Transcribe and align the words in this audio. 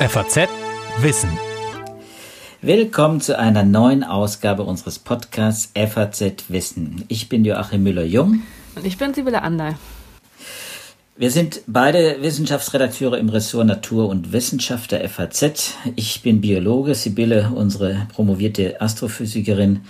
FAZ 0.00 0.48
Wissen. 1.02 1.28
Willkommen 2.62 3.20
zu 3.20 3.38
einer 3.38 3.64
neuen 3.64 4.02
Ausgabe 4.02 4.62
unseres 4.62 4.98
Podcasts 4.98 5.70
FAZ 5.74 6.48
Wissen. 6.48 7.04
Ich 7.08 7.28
bin 7.28 7.44
Joachim 7.44 7.82
Müller-Jung. 7.82 8.42
Und 8.76 8.86
ich 8.86 8.96
bin 8.96 9.12
Sibylle 9.12 9.42
Andal. 9.42 9.76
Wir 11.18 11.30
sind 11.30 11.60
beide 11.66 12.22
Wissenschaftsredakteure 12.22 13.18
im 13.18 13.28
Ressort 13.28 13.66
Natur 13.66 14.08
und 14.08 14.32
Wissenschaft 14.32 14.92
der 14.92 15.06
FAZ. 15.06 15.74
Ich 15.96 16.22
bin 16.22 16.40
Biologe, 16.40 16.94
Sibylle 16.94 17.52
unsere 17.54 18.06
promovierte 18.14 18.80
Astrophysikerin 18.80 19.82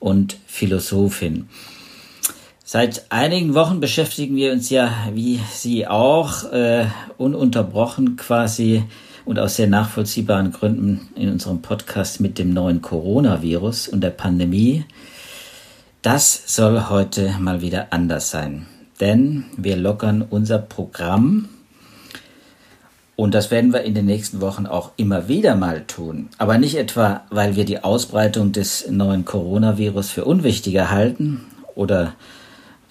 und 0.00 0.38
Philosophin. 0.48 1.48
Seit 2.64 3.06
einigen 3.12 3.54
Wochen 3.54 3.78
beschäftigen 3.78 4.34
wir 4.34 4.50
uns 4.50 4.70
ja, 4.70 4.92
wie 5.12 5.38
Sie 5.52 5.86
auch, 5.86 6.50
äh, 6.50 6.86
ununterbrochen 7.16 8.16
quasi 8.16 8.82
und 9.24 9.38
aus 9.38 9.56
sehr 9.56 9.66
nachvollziehbaren 9.66 10.52
Gründen 10.52 11.08
in 11.14 11.28
unserem 11.30 11.62
Podcast 11.62 12.20
mit 12.20 12.38
dem 12.38 12.52
neuen 12.52 12.82
Coronavirus 12.82 13.88
und 13.88 14.00
der 14.00 14.10
Pandemie. 14.10 14.84
Das 16.02 16.42
soll 16.46 16.88
heute 16.88 17.34
mal 17.38 17.60
wieder 17.60 17.92
anders 17.92 18.30
sein, 18.30 18.66
denn 19.00 19.44
wir 19.56 19.76
lockern 19.76 20.22
unser 20.22 20.58
Programm 20.58 21.48
und 23.14 23.34
das 23.34 23.50
werden 23.50 23.72
wir 23.72 23.82
in 23.82 23.94
den 23.94 24.06
nächsten 24.06 24.40
Wochen 24.40 24.66
auch 24.66 24.92
immer 24.96 25.28
wieder 25.28 25.54
mal 25.54 25.84
tun. 25.86 26.28
Aber 26.38 26.58
nicht 26.58 26.76
etwa, 26.76 27.22
weil 27.30 27.56
wir 27.56 27.64
die 27.64 27.84
Ausbreitung 27.84 28.52
des 28.52 28.90
neuen 28.90 29.24
Coronavirus 29.24 30.10
für 30.10 30.24
unwichtiger 30.24 30.90
halten 30.90 31.42
oder 31.74 32.14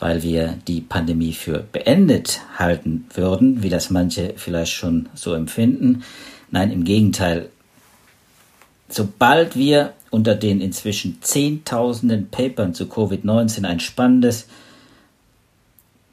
weil 0.02 0.24
wir 0.24 0.58
die 0.68 0.82
Pandemie 0.82 1.32
für 1.32 1.60
beendet 1.60 2.42
halten 2.58 3.06
würden, 3.14 3.62
wie 3.62 3.70
das 3.70 3.92
manche 3.92 4.34
vielleicht 4.36 4.74
schon 4.74 5.08
so 5.14 5.36
empfinden. 5.36 6.04
Nein, 6.50 6.72
im 6.72 6.84
Gegenteil. 6.84 7.50
Sobald 8.90 9.56
wir 9.56 9.94
unter 10.10 10.34
den 10.36 10.60
inzwischen 10.60 11.20
Zehntausenden 11.22 12.30
Papern 12.30 12.74
zu 12.74 12.86
Covid-19 12.86 13.64
ein 13.64 13.80
spannendes 13.80 14.48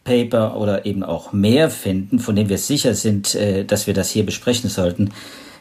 Paper 0.04 0.58
oder 0.58 0.84
eben 0.84 1.02
auch 1.02 1.32
mehr 1.32 1.70
finden, 1.70 2.18
von 2.18 2.36
dem 2.36 2.50
wir 2.50 2.58
sicher 2.58 2.94
sind, 2.94 3.34
äh, 3.34 3.64
dass 3.64 3.86
wir 3.86 3.94
das 3.94 4.10
hier 4.10 4.26
besprechen 4.26 4.68
sollten, 4.68 5.12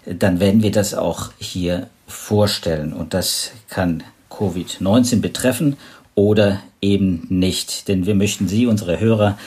dann 0.06 0.42
werden 0.42 0.62
wir 0.64 0.72
das 0.72 0.94
auch 0.94 1.32
hier 1.38 1.88
vorstellen. 2.08 2.92
Und 2.92 3.14
das 3.14 3.52
kann 3.70 4.04
Covid-19 4.30 5.22
betreffen 5.22 5.78
oder 6.18 6.62
eben 6.82 7.28
nicht. 7.30 7.88
Denn 7.88 8.08
wir 8.08 8.16
möchten 8.16 8.48
Sie, 8.48 8.66
unsere 8.66 9.00
Hörer, 9.00 9.38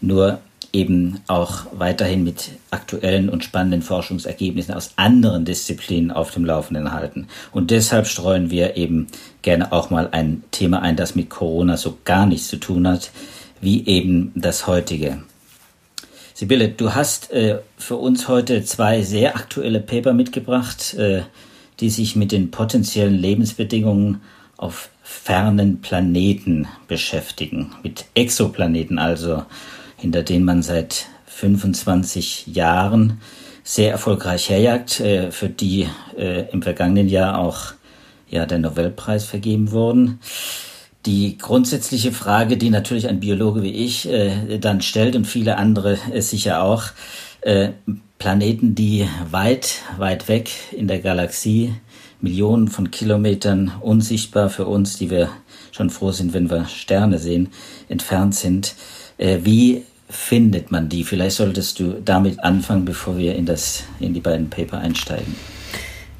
nur 0.00 0.38
eben 0.72 1.18
auch 1.26 1.66
weiterhin 1.72 2.22
mit 2.22 2.50
aktuellen 2.70 3.28
und 3.28 3.42
spannenden 3.42 3.82
Forschungsergebnissen 3.82 4.72
aus 4.72 4.92
anderen 4.94 5.44
Disziplinen 5.44 6.12
auf 6.12 6.30
dem 6.30 6.44
Laufenden 6.44 6.92
halten. 6.92 7.26
Und 7.50 7.72
deshalb 7.72 8.06
streuen 8.06 8.50
wir 8.50 8.76
eben 8.76 9.08
gerne 9.42 9.72
auch 9.72 9.90
mal 9.90 10.08
ein 10.12 10.44
Thema 10.52 10.80
ein, 10.80 10.96
das 10.96 11.16
mit 11.16 11.28
Corona 11.28 11.76
so 11.76 11.98
gar 12.04 12.24
nichts 12.24 12.48
zu 12.48 12.56
tun 12.56 12.86
hat, 12.86 13.10
wie 13.60 13.84
eben 13.86 14.30
das 14.36 14.68
heutige. 14.68 15.18
Sibylle, 16.34 16.68
du 16.68 16.94
hast 16.94 17.32
äh, 17.32 17.58
für 17.76 17.96
uns 17.96 18.28
heute 18.28 18.64
zwei 18.64 19.02
sehr 19.02 19.34
aktuelle 19.34 19.80
Paper 19.80 20.12
mitgebracht, 20.12 20.94
äh, 20.94 21.22
die 21.80 21.90
sich 21.90 22.14
mit 22.14 22.30
den 22.30 22.52
potenziellen 22.52 23.14
Lebensbedingungen 23.14 24.22
auf 24.62 24.90
fernen 25.02 25.80
Planeten 25.80 26.68
beschäftigen, 26.86 27.72
mit 27.82 28.06
Exoplaneten 28.14 28.98
also, 28.98 29.42
hinter 29.96 30.22
denen 30.22 30.44
man 30.44 30.62
seit 30.62 31.06
25 31.26 32.46
Jahren 32.46 33.20
sehr 33.64 33.90
erfolgreich 33.90 34.48
herjagt, 34.48 35.00
äh, 35.00 35.30
für 35.30 35.48
die 35.48 35.88
äh, 36.16 36.48
im 36.50 36.62
vergangenen 36.62 37.08
Jahr 37.08 37.38
auch 37.38 37.74
ja, 38.28 38.46
der 38.46 38.58
Nobelpreis 38.58 39.24
vergeben 39.24 39.72
wurden. 39.72 40.20
Die 41.06 41.36
grundsätzliche 41.36 42.12
Frage, 42.12 42.56
die 42.56 42.70
natürlich 42.70 43.08
ein 43.08 43.20
Biologe 43.20 43.62
wie 43.62 43.72
ich 43.72 44.08
äh, 44.08 44.58
dann 44.58 44.80
stellt 44.80 45.16
und 45.16 45.26
viele 45.26 45.58
andere 45.58 45.98
äh, 46.12 46.20
sicher 46.20 46.62
auch, 46.62 46.84
Planeten, 48.22 48.76
die 48.76 49.08
weit, 49.32 49.82
weit 49.98 50.28
weg 50.28 50.48
in 50.70 50.86
der 50.86 51.00
Galaxie 51.00 51.74
Millionen 52.20 52.68
von 52.68 52.92
Kilometern 52.92 53.72
unsichtbar 53.80 54.48
für 54.48 54.66
uns, 54.66 54.96
die 54.96 55.10
wir 55.10 55.30
schon 55.72 55.90
froh 55.90 56.12
sind, 56.12 56.32
wenn 56.32 56.48
wir 56.48 56.66
Sterne 56.66 57.18
sehen, 57.18 57.48
entfernt 57.88 58.36
sind. 58.36 58.76
Äh, 59.18 59.40
wie 59.42 59.82
findet 60.08 60.70
man 60.70 60.88
die? 60.88 61.02
Vielleicht 61.02 61.34
solltest 61.34 61.80
du 61.80 62.00
damit 62.04 62.38
anfangen, 62.44 62.84
bevor 62.84 63.18
wir 63.18 63.34
in, 63.34 63.44
das, 63.44 63.82
in 63.98 64.14
die 64.14 64.20
beiden 64.20 64.48
Paper 64.48 64.78
einsteigen. 64.78 65.34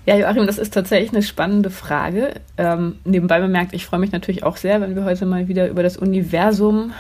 Ja, 0.05 0.17
Joachim, 0.17 0.49
das 0.49 0.59
ist 0.59 0.75
tatsächlich 0.75 1.13
eine 1.13 1.23
spannende 1.23 1.71
Frage. 1.71 2.35
Ähm, 2.59 2.97
nebenbei 3.05 3.39
bemerkt, 3.39 3.73
ich 3.73 3.87
freue 3.87 4.01
mich 4.01 4.11
natürlich 4.11 4.43
auch 4.43 4.57
sehr, 4.57 4.81
wenn 4.81 4.97
wir 4.97 5.05
heute 5.05 5.27
mal 5.27 5.47
wieder 5.47 5.69
über 5.69 5.85
das 5.85 5.97
Universum 5.97 6.93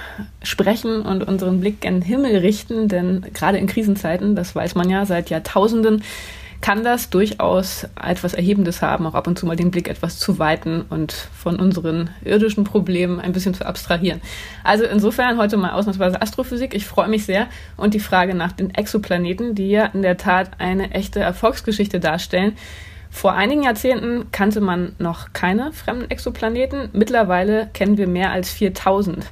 sprechen 0.45 1.03
und 1.03 1.27
unseren 1.27 1.59
Blick 1.59 1.81
gen 1.81 2.01
Himmel 2.01 2.37
richten, 2.37 2.87
denn 2.87 3.27
gerade 3.35 3.59
in 3.59 3.67
Krisenzeiten, 3.67 4.37
das 4.37 4.55
weiß 4.55 4.77
man 4.77 4.89
ja 4.89 5.05
seit 5.05 5.31
Jahrtausenden, 5.31 6.05
kann 6.63 6.85
das 6.85 7.11
durchaus 7.11 7.87
etwas 8.03 8.33
Erhebendes 8.33 8.81
haben, 8.81 9.07
auch 9.07 9.15
ab 9.15 9.27
und 9.27 9.39
zu 9.39 9.45
mal 9.45 9.57
den 9.57 9.71
Blick 9.71 9.89
etwas 9.89 10.19
zu 10.19 10.39
weiten 10.39 10.83
und 10.89 11.13
von 11.13 11.57
unseren 11.61 12.11
irdischen 12.25 12.65
Problemen 12.65 13.21
ein 13.21 13.33
bisschen 13.33 13.53
zu 13.53 13.67
abstrahieren. 13.67 14.23
Also 14.65 14.85
insofern 14.85 15.37
heute 15.39 15.57
mal 15.59 15.73
ausnahmsweise 15.73 16.23
Astrophysik. 16.23 16.73
Ich 16.73 16.87
freue 16.87 17.09
mich 17.09 17.27
sehr. 17.27 17.49
Und 17.77 17.95
die 17.95 18.01
Frage 18.01 18.35
nach 18.35 18.53
den 18.53 18.75
Exoplaneten, 18.75 19.55
die 19.55 19.71
ja 19.71 19.87
in 19.87 20.03
der 20.03 20.17
Tat 20.17 20.53
eine 20.59 20.93
echte 20.93 21.21
Erfolgsgeschichte 21.21 22.01
darstellen. 22.01 22.57
Vor 23.11 23.35
einigen 23.35 23.65
Jahrzehnten 23.65 24.31
kannte 24.33 24.61
man 24.61 24.95
noch 24.99 25.33
keine 25.35 25.73
fremden 25.73 26.11
Exoplaneten. 26.11 26.89
Mittlerweile 26.93 27.69
kennen 27.75 27.99
wir 27.99 28.07
mehr 28.07 28.31
als 28.31 28.51
4000. 28.51 29.27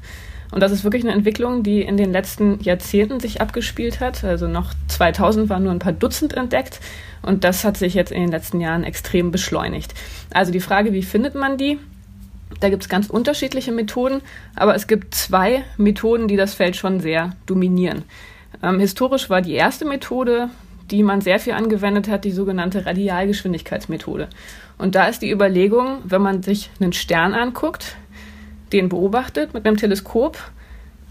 Und 0.50 0.61
das 0.61 0.72
ist 0.72 0.83
wirklich 0.83 1.05
eine 1.05 1.12
Entwicklung, 1.12 1.62
die 1.62 1.83
in 1.83 1.97
den 1.97 2.12
letzten 2.12 2.61
Jahrzehnten 2.61 3.21
sich 3.21 3.41
abgespielt 3.41 4.00
hat. 4.00 4.25
Also 4.25 4.49
noch 4.49 4.72
2000 4.88 5.49
waren 5.49 5.62
nur 5.62 5.72
ein 5.72 5.78
paar 5.78 5.93
Dutzend 5.93 6.34
entdeckt 6.34 6.81
und 7.22 7.44
das 7.44 7.65
hat 7.65 7.77
sich 7.77 7.94
jetzt 7.94 8.12
in 8.12 8.21
den 8.21 8.31
letzten 8.31 8.61
Jahren 8.61 8.84
extrem 8.84 9.31
beschleunigt. 9.31 9.94
Also 10.33 10.53
die 10.53 10.61
Frage, 10.61 10.93
wie 10.93 11.03
findet 11.03 11.34
man 11.34 11.56
die? 11.56 11.78
Da 12.59 12.69
gibt 12.69 12.83
es 12.83 12.88
ganz 12.88 13.09
unterschiedliche 13.09 13.72
Methoden, 13.72 14.22
aber 14.56 14.75
es 14.75 14.87
gibt 14.87 15.15
zwei 15.15 15.62
Methoden, 15.77 16.28
die 16.28 16.37
das 16.37 16.55
Feld 16.55 16.77
schon 16.77 17.00
sehr 17.00 17.37
dominieren. 17.47 18.03
Ähm, 18.62 18.81
historisch 18.81 19.31
war 19.31 19.41
die 19.41 19.55
erste 19.55 19.84
Methode, 19.84 20.50
die 20.91 21.03
man 21.05 21.21
sehr 21.21 21.38
viel 21.38 21.53
angewendet 21.53 22.09
hat, 22.09 22.25
die 22.25 22.32
sogenannte 22.32 22.84
Radialgeschwindigkeitsmethode. 22.84 24.28
Und 24.77 24.94
da 24.94 25.06
ist 25.06 25.22
die 25.22 25.31
Überlegung, 25.31 25.99
wenn 26.05 26.22
man 26.22 26.43
sich 26.43 26.71
einen 26.81 26.93
Stern 26.93 27.34
anguckt, 27.34 27.97
den 28.72 28.88
beobachtet 28.88 29.54
mit 29.54 29.66
einem 29.66 29.76
Teleskop, 29.76 30.38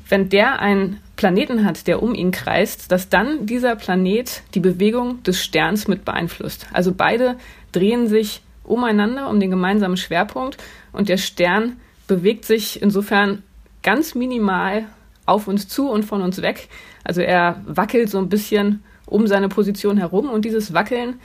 wenn 0.08 0.30
der 0.30 0.59
einen 0.59 0.97
Planeten 1.16 1.66
hat, 1.66 1.88
der 1.88 2.02
um 2.02 2.16
ihn 2.16 2.31
kreist, 2.31 2.92
dass 2.92 3.09
dann 3.09 3.46
dieser 3.46 3.75
Planet 3.75 4.42
die 4.56 4.59
Bewegung 4.59 5.22
des 5.24 5.44
Sterns 5.44 5.88
mit 5.88 6.06
beeinflusst. 6.06 6.68
Also 6.74 6.94
beide 6.94 7.36
drehen 7.72 8.08
sich 8.08 8.42
umeinander 8.64 9.30
um 9.30 9.40
den 9.40 9.52
gemeinsamen 9.52 9.97
Schwerpunkt 9.97 10.58
und 10.92 11.09
der 11.09 11.18
Stern 11.18 11.78
bewegt 12.08 12.46
sich 12.46 12.81
insofern 12.81 13.44
ganz 13.84 14.16
minimal 14.16 14.86
auf 15.26 15.47
uns 15.47 15.68
zu 15.68 15.90
und 15.90 16.03
von 16.03 16.22
uns 16.22 16.41
weg. 16.41 16.70
Also 17.03 17.22
er 17.22 17.62
wackelt 17.66 18.09
so 18.09 18.18
ein 18.18 18.30
bisschen 18.30 18.84
um 19.06 19.28
seine 19.28 19.50
Position 19.50 19.97
herum 19.97 20.30
und 20.30 20.46
dieses 20.46 20.74
Wackeln, 20.74 21.20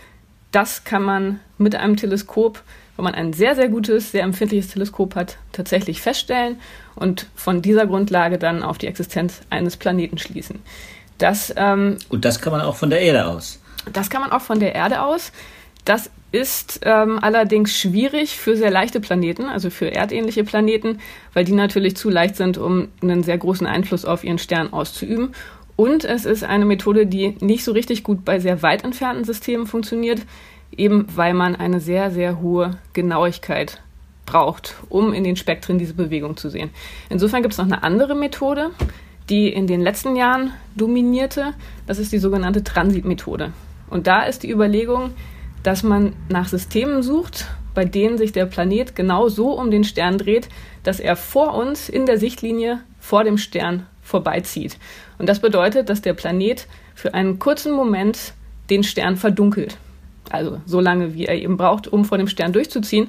das 0.53 0.84
kann 0.84 1.03
man 1.03 1.41
mit 1.59 1.75
einem 1.75 1.97
Teleskop 1.97 2.62
wenn 2.97 3.05
man 3.05 3.15
ein 3.15 3.32
sehr, 3.32 3.55
sehr 3.55 3.69
gutes, 3.69 4.12
sehr 4.12 4.22
empfindliches 4.22 4.72
Teleskop 4.72 5.15
hat, 5.15 5.38
tatsächlich 5.53 6.00
feststellen 6.00 6.60
und 6.94 7.27
von 7.34 7.62
dieser 7.62 7.87
Grundlage 7.87 8.39
dann 8.39 8.63
auf 8.63 8.78
die 8.78 8.86
Existenz 8.86 9.41
eines 9.51 9.77
Planeten 9.77 10.19
schließen. 10.19 10.60
Das, 11.19 11.53
ähm, 11.57 11.98
und 12.09 12.24
das 12.24 12.41
kann 12.41 12.53
man 12.53 12.60
auch 12.60 12.77
von 12.77 12.91
der 12.91 13.01
Erde 13.01 13.27
aus. 13.27 13.60
Das 13.92 14.10
kann 14.10 14.21
man 14.21 14.33
auch 14.33 14.41
von 14.41 14.60
der 14.60 14.74
Erde 14.74 15.03
aus. 15.03 15.33
Das 15.84 16.10
ist 16.33 16.80
ähm, 16.83 17.19
allerdings 17.21 17.78
schwierig 17.78 18.36
für 18.36 18.57
sehr 18.57 18.71
leichte 18.71 19.01
Planeten, 19.01 19.45
also 19.45 19.71
für 19.71 19.92
erdähnliche 19.92 20.42
Planeten, 20.42 20.98
weil 21.33 21.45
die 21.45 21.53
natürlich 21.53 21.97
zu 21.97 22.10
leicht 22.10 22.36
sind, 22.36 22.59
um 22.59 22.89
einen 23.03 23.22
sehr 23.22 23.39
großen 23.39 23.66
Einfluss 23.66 24.04
auf 24.04 24.24
ihren 24.24 24.39
Stern 24.39 24.72
auszuüben. 24.72 25.33
Und 25.77 26.04
es 26.04 26.24
ist 26.24 26.42
eine 26.42 26.65
Methode, 26.65 27.07
die 27.07 27.36
nicht 27.41 27.65
so 27.65 27.72
richtig 27.72 28.03
gut 28.03 28.24
bei 28.24 28.41
sehr 28.41 28.63
weit 28.63 28.84
entfernten 28.84 29.24
Systemen 29.24 29.66
funktioniert, 29.66 30.22
eben 30.78 31.06
weil 31.15 31.34
man 31.34 31.56
eine 31.56 31.80
sehr, 31.80 32.10
sehr 32.10 32.41
hohe 32.41 32.78
Genauigkeit 32.92 33.80
braucht, 34.26 34.76
um 34.88 35.12
in 35.12 35.24
den 35.24 35.36
Spektren 35.36 35.78
diese 35.78 35.94
Bewegung 35.94 36.36
zu 36.36 36.48
sehen. 36.48 36.71
Insofern 37.10 37.42
gibt 37.42 37.53
es 37.53 37.59
noch 37.59 37.66
eine 37.66 37.82
andere 37.82 38.15
Methode, 38.15 38.71
die 39.28 39.48
in 39.48 39.66
den 39.66 39.80
letzten 39.80 40.16
Jahren 40.16 40.53
dominierte. 40.76 41.54
Das 41.86 41.98
ist 41.98 42.12
die 42.12 42.18
sogenannte 42.18 42.65
Transitmethode. 42.65 43.53
Und 43.91 44.06
da 44.06 44.22
ist 44.22 44.42
die 44.42 44.50
Überlegung, 44.50 45.10
dass 45.62 45.82
man 45.82 46.15
nach 46.28 46.48
Systemen 46.48 47.03
sucht, 47.03 47.47
bei 47.74 47.84
denen 47.84 48.18
sich 48.18 48.32
der 48.32 48.47
Planet 48.47 48.94
genau 48.94 49.28
so 49.28 49.59
um 49.59 49.71
den 49.71 49.84
Stern 49.84 50.18
dreht, 50.18 50.48
dass 50.82 51.00
er 51.00 51.16
vor 51.16 51.54
uns 51.54 51.88
in 51.88 52.06
der 52.06 52.18
Sichtlinie 52.18 52.80
vor 53.00 53.24
dem 53.24 53.38
Stern 53.38 53.86
vorbeizieht. 54.03 54.78
Und 55.18 55.28
das 55.28 55.41
bedeutet, 55.41 55.88
dass 55.88 56.03
der 56.03 56.15
Planet 56.15 56.66
für 56.94 57.15
einen 57.15 57.38
kurzen 57.38 57.72
Moment 57.72 58.34
den 58.71 58.84
Stern 58.84 59.16
verdunkelt. 59.16 59.78
Also 60.34 60.60
so 60.66 60.81
lange, 60.81 61.15
wie 61.15 61.27
er 61.27 61.41
eben 61.41 61.57
braucht, 61.57 61.89
um 61.89 62.04
vor 62.04 62.19
dem 62.19 62.28
Stern 62.28 62.53
durchzuziehen. 62.53 63.09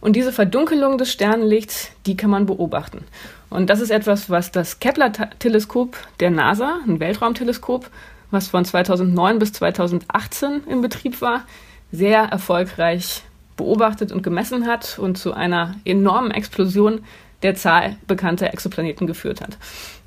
Und 0.00 0.16
diese 0.16 0.32
Verdunkelung 0.32 0.98
des 0.98 1.10
Sternenlichts, 1.10 1.90
die 2.04 2.16
kann 2.16 2.30
man 2.30 2.44
beobachten. 2.44 3.04
Und 3.48 3.70
das 3.70 3.80
ist 3.80 3.90
etwas, 3.90 4.28
was 4.28 4.52
das 4.52 4.80
Kepler-Teleskop 4.80 5.96
der 6.20 6.30
NASA, 6.30 6.80
ein 6.86 7.00
Weltraumteleskop, 7.00 7.88
was 8.30 8.48
von 8.48 8.64
2009 8.64 9.38
bis 9.38 9.52
2018 9.52 10.64
in 10.68 10.82
Betrieb 10.82 11.22
war, 11.22 11.44
sehr 11.92 12.24
erfolgreich 12.24 13.22
beobachtet 13.56 14.12
und 14.12 14.22
gemessen 14.22 14.66
hat 14.66 14.98
und 14.98 15.16
zu 15.16 15.32
einer 15.32 15.76
enormen 15.84 16.32
Explosion 16.32 17.00
der 17.42 17.54
Zahl 17.54 17.96
bekannter 18.06 18.52
Exoplaneten 18.52 19.06
geführt 19.06 19.40
hat. 19.40 19.56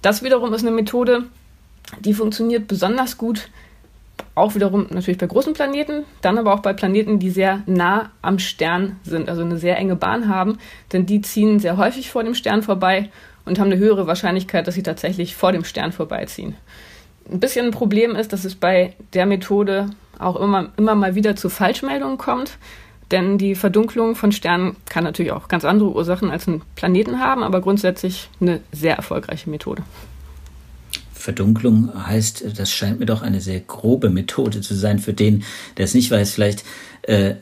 Das 0.01 0.23
wiederum 0.23 0.53
ist 0.53 0.61
eine 0.61 0.71
Methode, 0.71 1.23
die 2.01 2.13
funktioniert 2.13 2.67
besonders 2.67 3.17
gut, 3.17 3.49
auch 4.37 4.55
wiederum 4.55 4.87
natürlich 4.89 5.17
bei 5.17 5.27
großen 5.27 5.53
Planeten, 5.53 6.05
dann 6.21 6.37
aber 6.37 6.53
auch 6.53 6.61
bei 6.61 6.73
Planeten, 6.73 7.19
die 7.19 7.29
sehr 7.29 7.63
nah 7.65 8.11
am 8.21 8.39
Stern 8.39 8.97
sind, 9.03 9.29
also 9.29 9.41
eine 9.41 9.57
sehr 9.57 9.77
enge 9.77 9.95
Bahn 9.95 10.29
haben, 10.29 10.57
denn 10.93 11.05
die 11.05 11.21
ziehen 11.21 11.59
sehr 11.59 11.77
häufig 11.77 12.11
vor 12.11 12.23
dem 12.23 12.35
Stern 12.35 12.63
vorbei 12.63 13.09
und 13.45 13.59
haben 13.59 13.71
eine 13.71 13.79
höhere 13.79 14.07
Wahrscheinlichkeit, 14.07 14.67
dass 14.67 14.75
sie 14.75 14.83
tatsächlich 14.83 15.35
vor 15.35 15.51
dem 15.51 15.63
Stern 15.63 15.91
vorbeiziehen. 15.91 16.55
Ein 17.29 17.39
bisschen 17.39 17.65
ein 17.65 17.71
Problem 17.71 18.15
ist, 18.15 18.31
dass 18.31 18.45
es 18.45 18.55
bei 18.55 18.93
der 19.13 19.25
Methode 19.25 19.89
auch 20.19 20.37
immer, 20.37 20.69
immer 20.77 20.95
mal 20.95 21.15
wieder 21.15 21.35
zu 21.35 21.49
Falschmeldungen 21.49 22.17
kommt. 22.17 22.57
Denn 23.11 23.37
die 23.37 23.55
Verdunklung 23.55 24.15
von 24.15 24.33
Sternen 24.33 24.75
kann 24.89 25.05
natürlich 25.05 25.31
auch 25.31 25.47
ganz 25.47 25.63
andere 25.63 25.91
Ursachen 25.91 26.29
als 26.29 26.47
ein 26.47 26.61
Planeten 26.75 27.19
haben, 27.19 27.41
aber 27.41 27.61
grundsätzlich 27.61 28.29
eine 28.41 28.59
sehr 28.73 28.97
erfolgreiche 28.97 29.49
Methode. 29.49 29.83
Verdunklung 31.27 31.91
heißt, 32.07 32.57
das 32.57 32.71
scheint 32.71 33.01
mir 33.01 33.05
doch 33.05 33.21
eine 33.21 33.41
sehr 33.41 33.59
grobe 33.59 34.09
Methode 34.09 34.61
zu 34.61 34.73
sein 34.75 34.97
für 34.97 35.11
den, 35.11 35.43
der 35.75 35.83
es 35.83 35.93
nicht 35.93 36.09
weiß. 36.09 36.31
Vielleicht 36.31 36.63
äh, 37.01 37.31
äh 37.31 37.35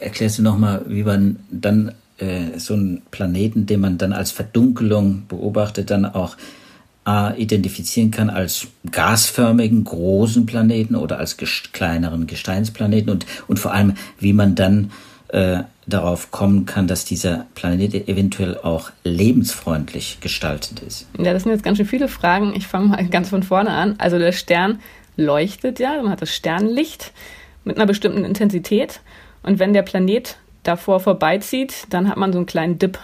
erklärst 0.00 0.38
du 0.38 0.42
nochmal, 0.42 0.84
wie 0.88 1.04
man 1.04 1.36
dann 1.48 1.92
äh, 2.18 2.58
so 2.58 2.74
einen 2.74 3.02
Planeten, 3.12 3.66
den 3.66 3.80
man 3.80 3.98
dann 3.98 4.12
als 4.12 4.32
Verdunkelung 4.32 5.26
beobachtet, 5.28 5.90
dann 5.90 6.06
auch 6.06 6.36
äh, 7.06 7.40
identifizieren 7.40 8.10
kann 8.10 8.30
als 8.30 8.66
gasförmigen 8.90 9.84
großen 9.84 10.44
Planeten 10.44 10.96
oder 10.96 11.18
als 11.18 11.36
ges 11.36 11.70
kleineren 11.72 12.26
Gesteinsplaneten 12.26 13.10
und, 13.10 13.26
und 13.46 13.60
vor 13.60 13.72
allem, 13.72 13.94
wie 14.18 14.32
man 14.32 14.56
dann 14.56 14.90
äh, 15.28 15.62
darauf 15.88 16.30
kommen 16.30 16.66
kann, 16.66 16.86
dass 16.86 17.04
dieser 17.04 17.46
Planet 17.54 18.08
eventuell 18.08 18.58
auch 18.58 18.90
lebensfreundlich 19.04 20.18
gestaltet 20.20 20.80
ist. 20.80 21.06
Ja, 21.18 21.32
das 21.32 21.42
sind 21.42 21.52
jetzt 21.52 21.64
ganz 21.64 21.78
schön 21.78 21.86
viele 21.86 22.08
Fragen. 22.08 22.54
Ich 22.54 22.66
fange 22.66 22.88
mal 22.88 23.08
ganz 23.08 23.30
von 23.30 23.42
vorne 23.42 23.70
an. 23.70 23.94
Also 23.98 24.18
der 24.18 24.32
Stern 24.32 24.80
leuchtet 25.16 25.80
ja, 25.80 26.00
man 26.02 26.12
hat 26.12 26.22
das 26.22 26.34
Sternlicht 26.34 27.12
mit 27.64 27.76
einer 27.76 27.86
bestimmten 27.86 28.24
Intensität 28.24 29.00
und 29.42 29.58
wenn 29.58 29.72
der 29.72 29.82
Planet 29.82 30.36
davor 30.62 31.00
vorbeizieht, 31.00 31.86
dann 31.90 32.08
hat 32.08 32.16
man 32.16 32.32
so 32.32 32.38
einen 32.38 32.46
kleinen 32.46 32.78
Dip 32.78 32.98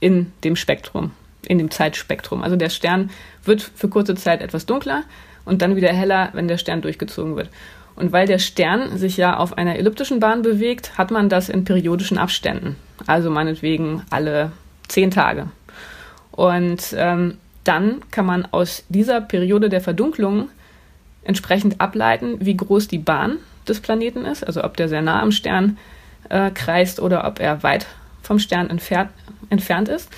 in 0.00 0.32
dem 0.44 0.56
Spektrum, 0.56 1.12
in 1.46 1.58
dem 1.58 1.70
Zeitspektrum. 1.70 2.42
Also 2.42 2.56
der 2.56 2.70
Stern 2.70 3.10
wird 3.44 3.62
für 3.62 3.88
kurze 3.88 4.14
Zeit 4.14 4.42
etwas 4.42 4.66
dunkler 4.66 5.04
und 5.44 5.62
dann 5.62 5.76
wieder 5.76 5.92
heller, 5.92 6.30
wenn 6.32 6.48
der 6.48 6.58
Stern 6.58 6.82
durchgezogen 6.82 7.36
wird. 7.36 7.48
Und 7.96 8.12
weil 8.12 8.26
der 8.26 8.38
Stern 8.38 8.98
sich 8.98 9.16
ja 9.16 9.38
auf 9.38 9.56
einer 9.56 9.76
elliptischen 9.76 10.20
Bahn 10.20 10.42
bewegt, 10.42 10.98
hat 10.98 11.10
man 11.10 11.28
das 11.28 11.48
in 11.48 11.64
periodischen 11.64 12.18
Abständen. 12.18 12.76
Also 13.06 13.30
meinetwegen 13.30 14.02
alle 14.10 14.52
zehn 14.88 15.10
Tage. 15.10 15.48
Und 16.30 16.94
ähm, 16.96 17.38
dann 17.64 18.02
kann 18.10 18.26
man 18.26 18.46
aus 18.46 18.84
dieser 18.90 19.20
Periode 19.20 19.68
der 19.70 19.80
Verdunklung 19.80 20.50
entsprechend 21.24 21.80
ableiten, 21.80 22.36
wie 22.40 22.56
groß 22.56 22.86
die 22.86 22.98
Bahn 22.98 23.38
des 23.66 23.80
Planeten 23.80 24.24
ist, 24.24 24.46
also 24.46 24.62
ob 24.62 24.76
der 24.76 24.88
sehr 24.88 25.02
nah 25.02 25.20
am 25.20 25.32
Stern 25.32 25.78
äh, 26.28 26.50
kreist 26.50 27.00
oder 27.00 27.26
ob 27.26 27.40
er 27.40 27.62
weit 27.62 27.86
vom 28.22 28.38
Stern 28.38 28.70
entfernt, 28.70 29.10
entfernt 29.50 29.88
ist. 29.88 30.08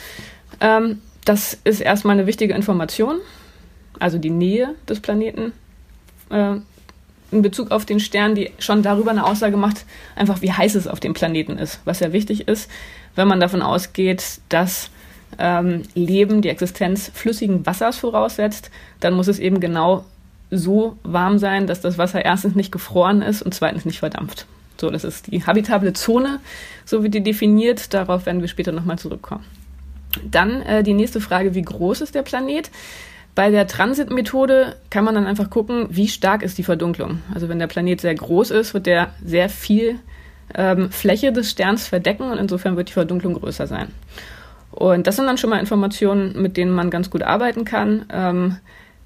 Ähm, 0.60 1.00
das 1.24 1.58
ist 1.64 1.80
erstmal 1.80 2.16
eine 2.16 2.26
wichtige 2.26 2.54
Information, 2.54 3.18
also 3.98 4.18
die 4.18 4.30
Nähe 4.30 4.74
des 4.88 5.00
Planeten 5.00 5.52
äh, 6.30 6.56
in 7.30 7.42
Bezug 7.42 7.70
auf 7.70 7.84
den 7.84 8.00
Stern, 8.00 8.34
die 8.34 8.50
schon 8.58 8.82
darüber 8.82 9.10
eine 9.10 9.24
Aussage 9.24 9.56
macht, 9.56 9.84
einfach 10.16 10.40
wie 10.42 10.52
heiß 10.52 10.74
es 10.74 10.86
auf 10.86 11.00
dem 11.00 11.14
Planeten 11.14 11.58
ist, 11.58 11.80
was 11.84 12.00
ja 12.00 12.12
wichtig 12.12 12.48
ist, 12.48 12.70
wenn 13.14 13.28
man 13.28 13.40
davon 13.40 13.62
ausgeht, 13.62 14.40
dass 14.48 14.90
ähm, 15.38 15.82
Leben 15.94 16.40
die 16.40 16.48
Existenz 16.48 17.10
flüssigen 17.12 17.66
Wassers 17.66 17.98
voraussetzt, 17.98 18.70
dann 19.00 19.14
muss 19.14 19.28
es 19.28 19.38
eben 19.38 19.60
genau 19.60 20.04
so 20.50 20.96
warm 21.02 21.38
sein, 21.38 21.66
dass 21.66 21.80
das 21.80 21.98
Wasser 21.98 22.24
erstens 22.24 22.54
nicht 22.54 22.72
gefroren 22.72 23.20
ist 23.20 23.42
und 23.42 23.54
zweitens 23.54 23.84
nicht 23.84 23.98
verdampft. 23.98 24.46
So, 24.80 24.90
das 24.90 25.04
ist 25.04 25.26
die 25.26 25.44
habitable 25.44 25.92
Zone, 25.92 26.40
so 26.84 27.02
wie 27.02 27.10
die 27.10 27.22
definiert. 27.22 27.92
Darauf 27.92 28.26
werden 28.26 28.40
wir 28.40 28.48
später 28.48 28.72
nochmal 28.72 28.98
zurückkommen. 28.98 29.44
Dann 30.30 30.62
äh, 30.62 30.82
die 30.82 30.94
nächste 30.94 31.20
Frage, 31.20 31.54
wie 31.54 31.62
groß 31.62 32.00
ist 32.00 32.14
der 32.14 32.22
Planet? 32.22 32.70
Bei 33.38 33.52
der 33.52 33.68
Transitmethode 33.68 34.74
kann 34.90 35.04
man 35.04 35.14
dann 35.14 35.24
einfach 35.24 35.48
gucken, 35.48 35.86
wie 35.90 36.08
stark 36.08 36.42
ist 36.42 36.58
die 36.58 36.64
Verdunklung. 36.64 37.22
Also 37.32 37.48
wenn 37.48 37.60
der 37.60 37.68
Planet 37.68 38.00
sehr 38.00 38.16
groß 38.16 38.50
ist, 38.50 38.74
wird 38.74 38.86
der 38.86 39.12
sehr 39.24 39.48
viel 39.48 40.00
ähm, 40.56 40.90
Fläche 40.90 41.30
des 41.30 41.48
Sterns 41.48 41.86
verdecken 41.86 42.32
und 42.32 42.38
insofern 42.38 42.76
wird 42.76 42.88
die 42.88 42.94
Verdunklung 42.94 43.34
größer 43.34 43.68
sein. 43.68 43.92
Und 44.72 45.06
das 45.06 45.14
sind 45.14 45.26
dann 45.26 45.38
schon 45.38 45.50
mal 45.50 45.60
Informationen, 45.60 46.42
mit 46.42 46.56
denen 46.56 46.72
man 46.72 46.90
ganz 46.90 47.10
gut 47.10 47.22
arbeiten 47.22 47.64
kann. 47.64 48.06
Ähm, 48.10 48.56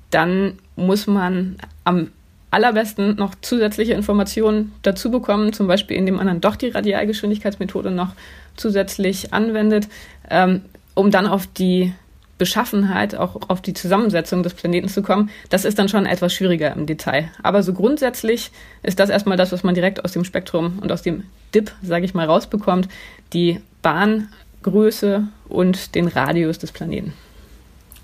dann 0.08 0.54
muss 0.76 1.06
man 1.06 1.58
am 1.84 2.08
allerbesten 2.50 3.16
noch 3.16 3.34
zusätzliche 3.42 3.92
Informationen 3.92 4.72
dazu 4.80 5.10
bekommen, 5.10 5.52
zum 5.52 5.66
Beispiel 5.66 5.98
indem 5.98 6.14
man 6.14 6.26
dann 6.26 6.40
doch 6.40 6.56
die 6.56 6.68
Radialgeschwindigkeitsmethode 6.68 7.90
noch 7.90 8.14
zusätzlich 8.56 9.34
anwendet, 9.34 9.88
ähm, 10.30 10.62
um 10.94 11.10
dann 11.10 11.26
auf 11.26 11.46
die 11.46 11.92
Beschaffenheit, 12.42 13.14
auch 13.14 13.36
auf 13.48 13.62
die 13.62 13.72
Zusammensetzung 13.72 14.42
des 14.42 14.54
Planeten 14.54 14.88
zu 14.88 15.00
kommen, 15.00 15.30
das 15.48 15.64
ist 15.64 15.78
dann 15.78 15.88
schon 15.88 16.06
etwas 16.06 16.34
schwieriger 16.34 16.74
im 16.74 16.86
Detail. 16.86 17.30
Aber 17.44 17.62
so 17.62 17.72
grundsätzlich 17.72 18.50
ist 18.82 18.98
das 18.98 19.10
erstmal 19.10 19.36
das, 19.36 19.52
was 19.52 19.62
man 19.62 19.76
direkt 19.76 20.04
aus 20.04 20.10
dem 20.10 20.24
Spektrum 20.24 20.80
und 20.80 20.90
aus 20.90 21.02
dem 21.02 21.22
DIP, 21.54 21.70
sage 21.84 22.04
ich 22.04 22.14
mal, 22.14 22.26
rausbekommt, 22.26 22.88
die 23.32 23.60
Bahngröße 23.82 25.28
und 25.48 25.94
den 25.94 26.08
Radius 26.08 26.58
des 26.58 26.72
Planeten. 26.72 27.12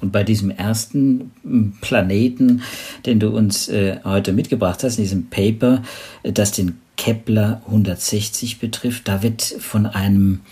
Und 0.00 0.12
bei 0.12 0.22
diesem 0.22 0.52
ersten 0.52 1.32
Planeten, 1.80 2.62
den 3.06 3.18
du 3.18 3.30
uns 3.30 3.66
äh, 3.66 3.98
heute 4.04 4.32
mitgebracht 4.32 4.84
hast, 4.84 4.98
in 4.98 5.02
diesem 5.02 5.30
Paper, 5.30 5.82
äh, 6.22 6.30
das 6.30 6.52
den 6.52 6.78
Kepler 6.96 7.60
160 7.66 8.60
betrifft, 8.60 9.08
da 9.08 9.24
wird 9.24 9.42
von 9.42 9.86
einem 9.86 10.42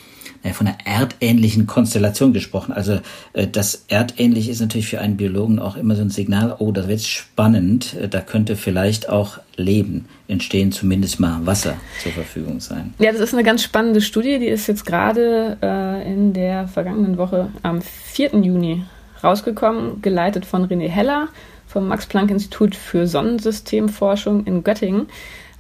von 0.55 0.67
einer 0.67 0.79
erdähnlichen 0.85 1.67
Konstellation 1.67 2.33
gesprochen. 2.33 2.73
Also 2.73 3.00
äh, 3.33 3.47
das 3.47 3.85
erdähnlich 3.88 4.49
ist 4.49 4.61
natürlich 4.61 4.88
für 4.88 5.00
einen 5.00 5.17
Biologen 5.17 5.59
auch 5.59 5.76
immer 5.76 5.97
so 5.97 6.03
ein 6.03 6.11
Signal, 6.11 6.55
oh, 6.59 6.73
das 6.73 6.88
wird 6.88 7.03
spannend, 7.03 7.95
äh, 7.95 8.09
da 8.09 8.21
könnte 8.21 8.57
vielleicht 8.57 9.09
auch 9.09 9.38
Leben 9.57 10.07
entstehen, 10.29 10.73
zumindest 10.73 11.21
mal 11.21 11.45
Wasser 11.47 11.76
zur 12.03 12.12
Verfügung 12.12 12.61
sein. 12.61 12.95
Ja, 12.99 13.12
das 13.12 13.21
ist 13.21 13.33
eine 13.33 13.45
ganz 13.45 13.62
spannende 13.62 14.00
Studie, 14.00 14.38
die 14.38 14.47
ist 14.49 14.67
jetzt 14.67 14.85
gerade 14.85 15.57
äh, 15.62 16.12
in 16.12 16.33
der 16.33 16.69
vergangenen 16.69 17.17
Woche 17.17 17.50
am 17.62 17.81
4. 17.81 18.37
Juni 18.41 18.85
rausgekommen, 19.23 20.03
geleitet 20.03 20.45
von 20.45 20.67
René 20.67 20.88
Heller 20.88 21.29
vom 21.67 21.88
Max-Planck-Institut 21.88 22.75
für 22.75 23.07
Sonnensystemforschung 23.07 24.47
in 24.47 24.65
Göttingen. 24.65 25.09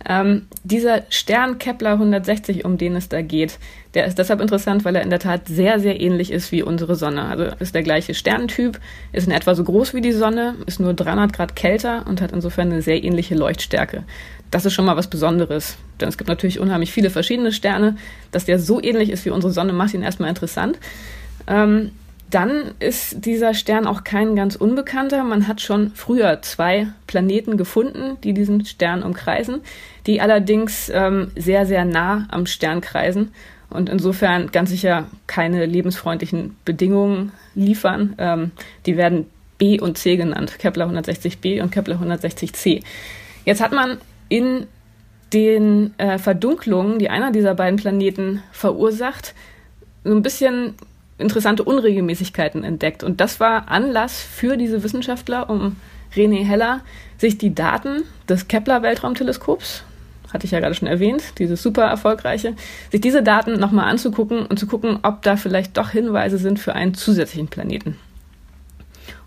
Ähm, 0.08 0.46
dieser 0.62 1.02
Stern 1.10 1.58
Kepler 1.58 1.92
160, 1.92 2.64
um 2.64 2.78
den 2.78 2.94
es 2.94 3.08
da 3.08 3.22
geht, 3.22 3.58
der 3.94 4.06
ist 4.06 4.18
deshalb 4.18 4.40
interessant, 4.40 4.84
weil 4.84 4.94
er 4.94 5.02
in 5.02 5.10
der 5.10 5.18
Tat 5.18 5.48
sehr, 5.48 5.80
sehr 5.80 6.00
ähnlich 6.00 6.30
ist 6.30 6.52
wie 6.52 6.62
unsere 6.62 6.94
Sonne. 6.94 7.24
Also 7.24 7.44
ist 7.58 7.74
der 7.74 7.82
gleiche 7.82 8.14
Sterntyp, 8.14 8.78
ist 9.12 9.26
in 9.26 9.32
etwa 9.32 9.54
so 9.56 9.64
groß 9.64 9.94
wie 9.94 10.00
die 10.00 10.12
Sonne, 10.12 10.54
ist 10.66 10.78
nur 10.78 10.94
300 10.94 11.32
Grad 11.32 11.56
kälter 11.56 12.06
und 12.06 12.20
hat 12.20 12.30
insofern 12.30 12.70
eine 12.70 12.82
sehr 12.82 13.02
ähnliche 13.02 13.34
Leuchtstärke. 13.34 14.04
Das 14.52 14.64
ist 14.64 14.74
schon 14.74 14.84
mal 14.84 14.96
was 14.96 15.10
Besonderes, 15.10 15.76
denn 16.00 16.08
es 16.08 16.18
gibt 16.18 16.28
natürlich 16.28 16.60
unheimlich 16.60 16.92
viele 16.92 17.10
verschiedene 17.10 17.50
Sterne. 17.50 17.96
Dass 18.30 18.44
der 18.44 18.60
so 18.60 18.80
ähnlich 18.80 19.10
ist 19.10 19.24
wie 19.24 19.30
unsere 19.30 19.52
Sonne, 19.52 19.72
macht 19.72 19.94
ihn 19.94 20.02
erstmal 20.02 20.28
interessant. 20.28 20.78
Ähm, 21.48 21.90
dann 22.30 22.74
ist 22.80 23.24
dieser 23.24 23.54
Stern 23.54 23.86
auch 23.86 24.02
kein 24.02 24.34
ganz 24.34 24.56
unbekannter. 24.56 25.22
Man 25.22 25.46
hat 25.46 25.60
schon 25.60 25.92
früher 25.94 26.42
zwei 26.42 26.88
Planeten 27.06 27.56
gefunden, 27.56 28.16
die 28.24 28.32
diesen 28.32 28.64
Stern 28.64 29.02
umkreisen, 29.02 29.60
die 30.06 30.20
allerdings 30.20 30.90
ähm, 30.92 31.30
sehr, 31.36 31.66
sehr 31.66 31.84
nah 31.84 32.26
am 32.30 32.46
Stern 32.46 32.80
kreisen 32.80 33.32
und 33.70 33.88
insofern 33.88 34.50
ganz 34.50 34.70
sicher 34.70 35.06
keine 35.26 35.66
lebensfreundlichen 35.66 36.56
Bedingungen 36.64 37.32
liefern. 37.54 38.14
Ähm, 38.18 38.50
die 38.86 38.96
werden 38.96 39.26
B 39.58 39.80
und 39.80 39.96
C 39.96 40.16
genannt, 40.16 40.58
Kepler 40.58 40.88
160b 40.88 41.62
und 41.62 41.70
Kepler 41.70 42.00
160c. 42.00 42.82
Jetzt 43.44 43.60
hat 43.60 43.72
man 43.72 43.98
in 44.28 44.66
den 45.32 45.94
äh, 45.98 46.18
Verdunklungen, 46.18 46.98
die 46.98 47.08
einer 47.08 47.30
dieser 47.32 47.54
beiden 47.54 47.78
Planeten 47.78 48.42
verursacht, 48.52 49.34
so 50.04 50.14
ein 50.14 50.22
bisschen 50.22 50.74
interessante 51.18 51.64
Unregelmäßigkeiten 51.64 52.64
entdeckt. 52.64 53.02
Und 53.02 53.20
das 53.20 53.40
war 53.40 53.68
Anlass 53.68 54.20
für 54.20 54.56
diese 54.56 54.82
Wissenschaftler, 54.82 55.48
um 55.48 55.76
René 56.14 56.44
Heller 56.44 56.80
sich 57.18 57.38
die 57.38 57.54
Daten 57.54 58.02
des 58.28 58.48
Kepler-Weltraumteleskops 58.48 59.84
hatte 60.32 60.44
ich 60.44 60.50
ja 60.50 60.60
gerade 60.60 60.74
schon 60.74 60.88
erwähnt, 60.88 61.38
dieses 61.38 61.62
super 61.62 61.84
erfolgreiche, 61.84 62.54
sich 62.90 63.00
diese 63.00 63.22
Daten 63.22 63.58
nochmal 63.58 63.88
anzugucken 63.88 64.44
und 64.44 64.58
zu 64.58 64.66
gucken, 64.66 64.98
ob 65.02 65.22
da 65.22 65.36
vielleicht 65.36 65.76
doch 65.76 65.90
Hinweise 65.90 66.38
sind 66.38 66.58
für 66.58 66.74
einen 66.74 66.94
zusätzlichen 66.94 67.48
Planeten. 67.48 67.96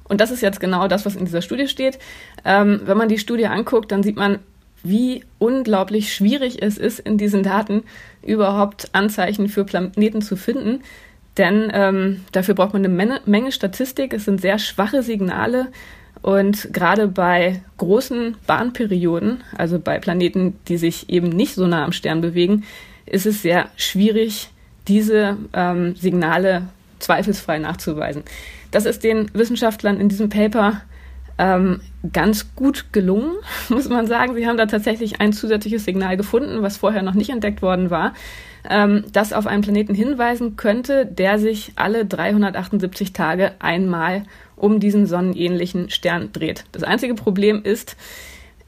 Und 0.04 0.22
das 0.22 0.32
ist 0.32 0.42
jetzt 0.42 0.60
genau 0.60 0.88
das, 0.88 1.06
was 1.06 1.16
in 1.16 1.26
dieser 1.26 1.42
Studie 1.42 1.68
steht. 1.68 2.00
Ähm, 2.44 2.82
wenn 2.86 2.98
man 2.98 3.10
die 3.10 3.20
Studie 3.20 3.46
anguckt, 3.46 3.92
dann 3.92 4.04
sieht 4.04 4.16
man, 4.16 4.40
wie 4.82 5.24
unglaublich 5.40 6.14
schwierig 6.14 6.62
es 6.62 6.78
ist, 6.78 7.00
in 7.00 7.18
diesen 7.18 7.44
Daten 7.44 7.84
überhaupt 8.24 8.90
Anzeichen 8.94 9.50
für 9.50 9.66
Planeten 9.66 10.22
zu 10.22 10.36
finden. 10.36 10.82
Denn 11.40 11.72
ähm, 11.74 12.26
dafür 12.34 12.54
braucht 12.54 12.74
man 12.74 12.84
eine 12.84 12.94
Menge, 12.94 13.22
Menge 13.26 13.54
Statistik. 13.54 14.14
Es 14.14 14.26
sind 14.26 14.42
sehr 14.42 14.60
schwache 14.60 15.02
Signale. 15.02 15.68
Und 16.22 16.74
gerade 16.74 17.08
bei 17.08 17.62
großen 17.78 18.36
Bahnperioden, 18.46 19.42
also 19.58 19.80
bei 19.80 20.00
Planeten, 20.00 20.60
die 20.68 20.78
sich 20.78 21.10
eben 21.10 21.30
nicht 21.30 21.56
so 21.56 21.66
nah 21.66 21.86
am 21.86 21.94
Stern 21.94 22.20
bewegen, 22.20 22.66
ist 23.06 23.26
es 23.26 23.42
sehr 23.42 23.70
schwierig, 23.78 24.50
diese 24.90 25.38
ähm, 25.54 25.96
Signale 25.96 26.68
zweifelsfrei 27.00 27.58
nachzuweisen. 27.60 28.24
Das 28.72 28.86
ist 28.86 29.06
den 29.06 29.32
Wissenschaftlern 29.34 29.98
in 29.98 30.10
diesem 30.10 30.28
Paper 30.28 30.82
ähm, 31.40 31.80
ganz 32.12 32.54
gut 32.56 32.92
gelungen, 32.92 33.38
muss 33.70 33.90
man 33.90 34.06
sagen. 34.06 34.36
Sie 34.36 34.46
haben 34.46 34.58
da 34.58 34.68
tatsächlich 34.68 35.22
ein 35.22 35.34
zusätzliches 35.34 35.86
Signal 35.86 36.18
gefunden, 36.18 36.62
was 36.62 36.78
vorher 36.78 37.02
noch 37.02 37.16
nicht 37.16 37.32
entdeckt 37.32 37.62
worden 37.64 37.90
war, 37.90 38.14
ähm, 38.70 39.06
das 39.14 39.34
auf 39.34 39.48
einen 39.48 39.64
Planeten 39.64 39.96
hinweisen 39.96 40.58
könnte, 40.58 41.06
der 41.06 41.40
sich 41.40 41.72
alle 41.78 42.06
378 42.06 43.14
Tage 43.14 43.54
einmal 43.60 44.24
um 44.58 44.82
diesen 44.82 45.08
sonnenähnlichen 45.08 45.90
Stern 45.90 46.34
dreht. 46.34 46.66
Das 46.74 46.84
einzige 46.84 47.16
Problem 47.16 47.64
ist, 47.64 47.96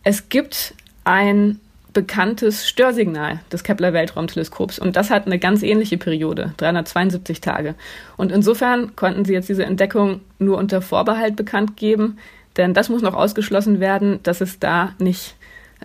es 0.04 0.30
gibt 0.30 0.74
ein 1.04 1.60
bekanntes 1.94 2.70
Störsignal 2.70 3.42
des 3.52 3.64
Kepler 3.64 3.92
Weltraumteleskops 3.92 4.80
und 4.80 4.96
das 4.96 5.10
hat 5.10 5.26
eine 5.26 5.40
ganz 5.40 5.62
ähnliche 5.62 5.98
Periode, 5.98 6.54
372 6.56 7.42
Tage. 7.42 7.76
Und 8.16 8.32
insofern 8.32 8.96
konnten 8.96 9.26
sie 9.26 9.34
jetzt 9.34 9.50
diese 9.50 9.66
Entdeckung 9.66 10.22
nur 10.40 10.58
unter 10.58 10.82
Vorbehalt 10.82 11.36
bekannt 11.36 11.76
geben, 11.76 12.18
denn 12.62 12.74
das 12.74 12.90
muss 12.90 13.02
noch 13.02 13.16
ausgeschlossen 13.16 13.80
werden, 13.80 14.20
dass 14.24 14.40
es 14.40 14.60
da 14.60 14.94
nicht 15.00 15.36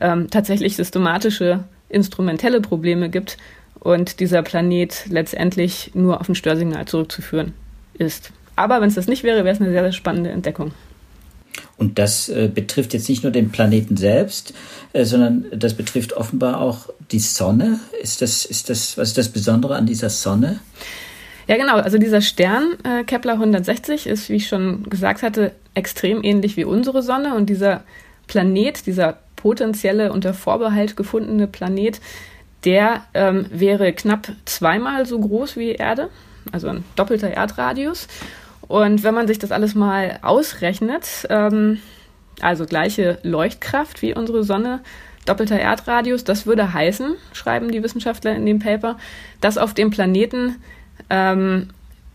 ähm, 0.00 0.28
tatsächlich 0.30 0.76
systematische 0.76 1.64
instrumentelle 1.88 2.61
Probleme 2.61 3.09
gibt 3.09 3.38
und 3.80 4.21
dieser 4.21 4.42
Planet 4.42 5.06
letztendlich 5.09 5.92
nur 5.95 6.21
auf 6.21 6.28
ein 6.28 6.35
Störsignal 6.35 6.87
zurückzuführen 6.87 7.54
ist. 7.95 8.30
Aber 8.56 8.80
wenn 8.80 8.88
es 8.88 8.95
das 8.95 9.06
nicht 9.06 9.23
wäre, 9.23 9.45
wäre 9.45 9.54
es 9.54 9.61
eine 9.61 9.71
sehr, 9.71 9.83
sehr 9.83 9.92
spannende 9.92 10.30
Entdeckung. 10.30 10.73
Und 11.78 11.99
das 11.99 12.28
äh, 12.28 12.50
betrifft 12.52 12.92
jetzt 12.92 13.09
nicht 13.09 13.23
nur 13.23 13.33
den 13.33 13.50
Planeten 13.50 13.97
selbst, 13.97 14.52
äh, 14.92 15.04
sondern 15.04 15.47
das 15.52 15.75
betrifft 15.75 16.12
offenbar 16.12 16.61
auch 16.61 16.88
die 17.11 17.18
Sonne. 17.18 17.80
Ist 18.02 18.21
das, 18.21 18.45
ist 18.45 18.68
das, 18.68 18.99
was 18.99 19.09
ist 19.09 19.18
das 19.18 19.28
Besondere 19.30 19.76
an 19.76 19.87
dieser 19.87 20.11
Sonne? 20.11 20.61
Ja, 21.46 21.56
genau. 21.56 21.76
Also 21.76 21.98
dieser 21.98 22.20
Stern 22.20 22.76
äh, 22.84 23.04
Kepler 23.04 23.34
160 23.34 24.06
ist, 24.06 24.28
wie 24.28 24.36
ich 24.36 24.48
schon 24.48 24.84
gesagt 24.90 25.22
hatte, 25.22 25.52
extrem 25.74 26.24
ähnlich 26.24 26.56
wie 26.56 26.64
unsere 26.64 27.02
Sonne. 27.02 27.34
Und 27.34 27.46
dieser 27.46 27.84
Planet, 28.26 28.86
dieser 28.86 29.18
potenzielle 29.36 30.12
unter 30.12 30.34
Vorbehalt 30.34 30.96
gefundene 30.96 31.46
Planet, 31.46 32.00
der 32.64 33.04
ähm, 33.14 33.46
wäre 33.50 33.92
knapp 33.92 34.32
zweimal 34.44 35.06
so 35.06 35.20
groß 35.20 35.56
wie 35.56 35.72
Erde, 35.72 36.08
also 36.50 36.68
ein 36.68 36.84
doppelter 36.96 37.28
Erdradius. 37.28 38.08
Und 38.66 39.04
wenn 39.04 39.14
man 39.14 39.28
sich 39.28 39.38
das 39.38 39.52
alles 39.52 39.76
mal 39.76 40.18
ausrechnet, 40.22 41.26
ähm, 41.30 41.78
also 42.40 42.66
gleiche 42.66 43.18
Leuchtkraft 43.22 44.02
wie 44.02 44.14
unsere 44.14 44.42
Sonne, 44.42 44.80
doppelter 45.26 45.58
Erdradius, 45.58 46.24
das 46.24 46.46
würde 46.46 46.72
heißen, 46.72 47.14
schreiben 47.32 47.70
die 47.70 47.82
Wissenschaftler 47.82 48.34
in 48.34 48.46
dem 48.46 48.58
Paper, 48.58 48.96
dass 49.40 49.58
auf 49.58 49.74
dem 49.74 49.90
Planeten, 49.90 50.56
ähm, 51.10 51.68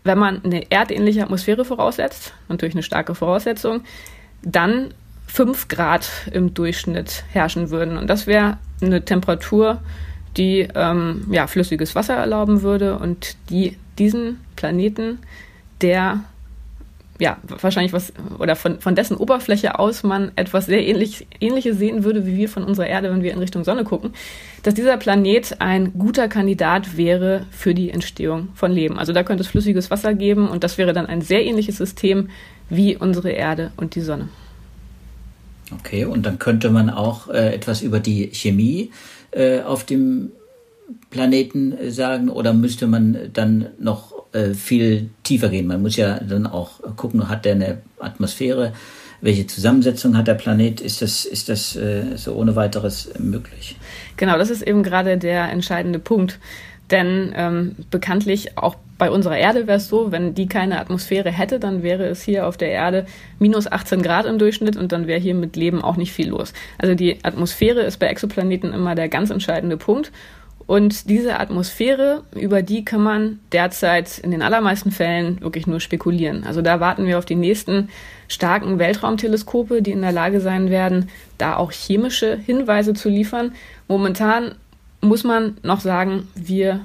wenn 0.04 0.18
man 0.18 0.44
eine 0.44 0.70
erdähnliche 0.70 1.22
Atmosphäre 1.22 1.64
voraussetzt, 1.64 2.34
natürlich 2.48 2.74
eine 2.74 2.82
starke 2.82 3.14
Voraussetzung, 3.14 3.82
dann 4.42 4.92
5 5.28 5.68
Grad 5.68 6.10
im 6.32 6.54
Durchschnitt 6.54 7.24
herrschen 7.30 7.70
würden. 7.70 7.96
Und 7.96 8.08
das 8.08 8.26
wäre 8.26 8.58
eine 8.80 9.04
Temperatur, 9.04 9.80
die 10.36 10.68
ähm, 10.74 11.26
ja, 11.30 11.46
flüssiges 11.46 11.94
Wasser 11.94 12.14
erlauben 12.14 12.62
würde 12.62 12.98
und 12.98 13.36
die 13.48 13.76
diesen 13.98 14.40
Planeten, 14.56 15.18
der 15.80 16.20
ja, 17.22 17.36
wahrscheinlich 17.46 17.92
was, 17.92 18.12
oder 18.40 18.56
von, 18.56 18.80
von 18.80 18.96
dessen 18.96 19.16
Oberfläche 19.16 19.78
aus 19.78 20.02
man 20.02 20.32
etwas 20.34 20.66
sehr 20.66 20.84
ähnlich, 20.84 21.28
ähnliches 21.40 21.78
sehen 21.78 22.02
würde, 22.02 22.26
wie 22.26 22.36
wir 22.36 22.48
von 22.48 22.64
unserer 22.64 22.88
Erde, 22.88 23.12
wenn 23.12 23.22
wir 23.22 23.32
in 23.32 23.38
Richtung 23.38 23.62
Sonne 23.62 23.84
gucken, 23.84 24.10
dass 24.64 24.74
dieser 24.74 24.96
Planet 24.96 25.60
ein 25.60 25.92
guter 25.96 26.26
Kandidat 26.26 26.96
wäre 26.96 27.46
für 27.52 27.74
die 27.74 27.90
Entstehung 27.90 28.48
von 28.54 28.72
Leben. 28.72 28.98
Also 28.98 29.12
da 29.12 29.22
könnte 29.22 29.42
es 29.42 29.46
flüssiges 29.46 29.88
Wasser 29.88 30.14
geben 30.14 30.48
und 30.48 30.64
das 30.64 30.78
wäre 30.78 30.92
dann 30.92 31.06
ein 31.06 31.22
sehr 31.22 31.44
ähnliches 31.44 31.76
System 31.76 32.28
wie 32.68 32.96
unsere 32.96 33.30
Erde 33.30 33.70
und 33.76 33.94
die 33.94 34.00
Sonne. 34.00 34.28
Okay, 35.78 36.04
und 36.04 36.26
dann 36.26 36.40
könnte 36.40 36.70
man 36.70 36.90
auch 36.90 37.28
äh, 37.28 37.54
etwas 37.54 37.82
über 37.82 38.00
die 38.00 38.30
Chemie 38.32 38.90
äh, 39.30 39.60
auf 39.60 39.84
dem 39.84 40.32
Planeten 41.10 41.70
äh, 41.70 41.92
sagen 41.92 42.28
oder 42.28 42.52
müsste 42.52 42.88
man 42.88 43.30
dann 43.32 43.68
noch 43.78 44.21
äh, 44.32 44.54
viel 44.54 45.10
tiefer 45.22 45.48
gehen. 45.48 45.66
Man 45.66 45.82
muss 45.82 45.96
ja 45.96 46.18
dann 46.20 46.46
auch 46.46 46.80
gucken, 46.96 47.28
hat 47.28 47.44
der 47.44 47.52
eine 47.52 47.78
Atmosphäre, 47.98 48.72
welche 49.20 49.46
Zusammensetzung 49.46 50.16
hat 50.16 50.26
der 50.26 50.34
Planet? 50.34 50.80
Ist 50.80 51.00
das, 51.00 51.24
ist 51.24 51.48
das 51.48 51.76
äh, 51.76 52.16
so 52.16 52.34
ohne 52.34 52.56
weiteres 52.56 53.10
möglich? 53.18 53.76
Genau, 54.16 54.36
das 54.36 54.50
ist 54.50 54.62
eben 54.62 54.82
gerade 54.82 55.16
der 55.16 55.50
entscheidende 55.50 56.00
Punkt. 56.00 56.40
Denn 56.90 57.32
ähm, 57.34 57.76
bekanntlich 57.90 58.58
auch 58.58 58.76
bei 58.98 59.10
unserer 59.10 59.38
Erde 59.38 59.66
wäre 59.66 59.78
es 59.78 59.88
so, 59.88 60.12
wenn 60.12 60.34
die 60.34 60.46
keine 60.46 60.78
Atmosphäre 60.78 61.30
hätte, 61.30 61.58
dann 61.58 61.82
wäre 61.82 62.04
es 62.04 62.22
hier 62.22 62.46
auf 62.46 62.56
der 62.56 62.70
Erde 62.70 63.06
minus 63.38 63.70
18 63.70 64.02
Grad 64.02 64.26
im 64.26 64.38
Durchschnitt 64.38 64.76
und 64.76 64.92
dann 64.92 65.06
wäre 65.06 65.18
hier 65.18 65.34
mit 65.34 65.56
Leben 65.56 65.82
auch 65.82 65.96
nicht 65.96 66.12
viel 66.12 66.28
los. 66.28 66.52
Also 66.78 66.94
die 66.94 67.24
Atmosphäre 67.24 67.80
ist 67.80 67.98
bei 67.98 68.08
Exoplaneten 68.08 68.72
immer 68.72 68.94
der 68.94 69.08
ganz 69.08 69.30
entscheidende 69.30 69.76
Punkt. 69.76 70.12
Und 70.66 71.08
diese 71.08 71.38
Atmosphäre, 71.40 72.22
über 72.34 72.62
die 72.62 72.84
kann 72.84 73.02
man 73.02 73.40
derzeit 73.50 74.18
in 74.18 74.30
den 74.30 74.42
allermeisten 74.42 74.90
Fällen 74.90 75.40
wirklich 75.40 75.66
nur 75.66 75.80
spekulieren. 75.80 76.44
Also 76.44 76.62
da 76.62 76.80
warten 76.80 77.06
wir 77.06 77.18
auf 77.18 77.24
die 77.24 77.34
nächsten 77.34 77.88
starken 78.28 78.78
Weltraumteleskope, 78.78 79.82
die 79.82 79.90
in 79.90 80.02
der 80.02 80.12
Lage 80.12 80.40
sein 80.40 80.70
werden, 80.70 81.08
da 81.36 81.56
auch 81.56 81.72
chemische 81.72 82.36
Hinweise 82.36 82.94
zu 82.94 83.08
liefern. 83.08 83.52
Momentan 83.88 84.54
muss 85.00 85.24
man 85.24 85.56
noch 85.62 85.80
sagen, 85.80 86.28
wir 86.34 86.80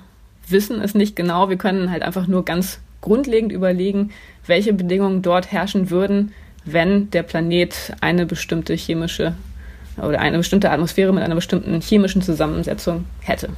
wissen 0.48 0.82
es 0.82 0.96
nicht 0.96 1.16
genau. 1.16 1.50
Wir 1.50 1.58
können 1.58 1.92
halt 1.92 2.04
einfach 2.04 2.28
nur 2.28 2.44
ganz 2.46 2.80
grundlegend 3.02 3.52
überlegen, 3.52 4.12
welche 4.46 4.74
Bedingungen 4.74 5.22
dort 5.22 5.52
herrschen 5.52 5.90
würden, 5.90 6.34
wenn 6.66 7.10
der 7.12 7.24
Planet 7.24 7.94
eine 8.02 8.26
bestimmte 8.26 8.74
chemische 8.74 9.36
oder 9.98 10.20
eine 10.20 10.38
bestimmte 10.38 10.70
Atmosphäre 10.72 11.14
mit 11.14 11.24
einer 11.24 11.36
bestimmten 11.36 11.82
chemischen 11.82 12.22
Zusammensetzung 12.22 13.06
hätte. 13.22 13.50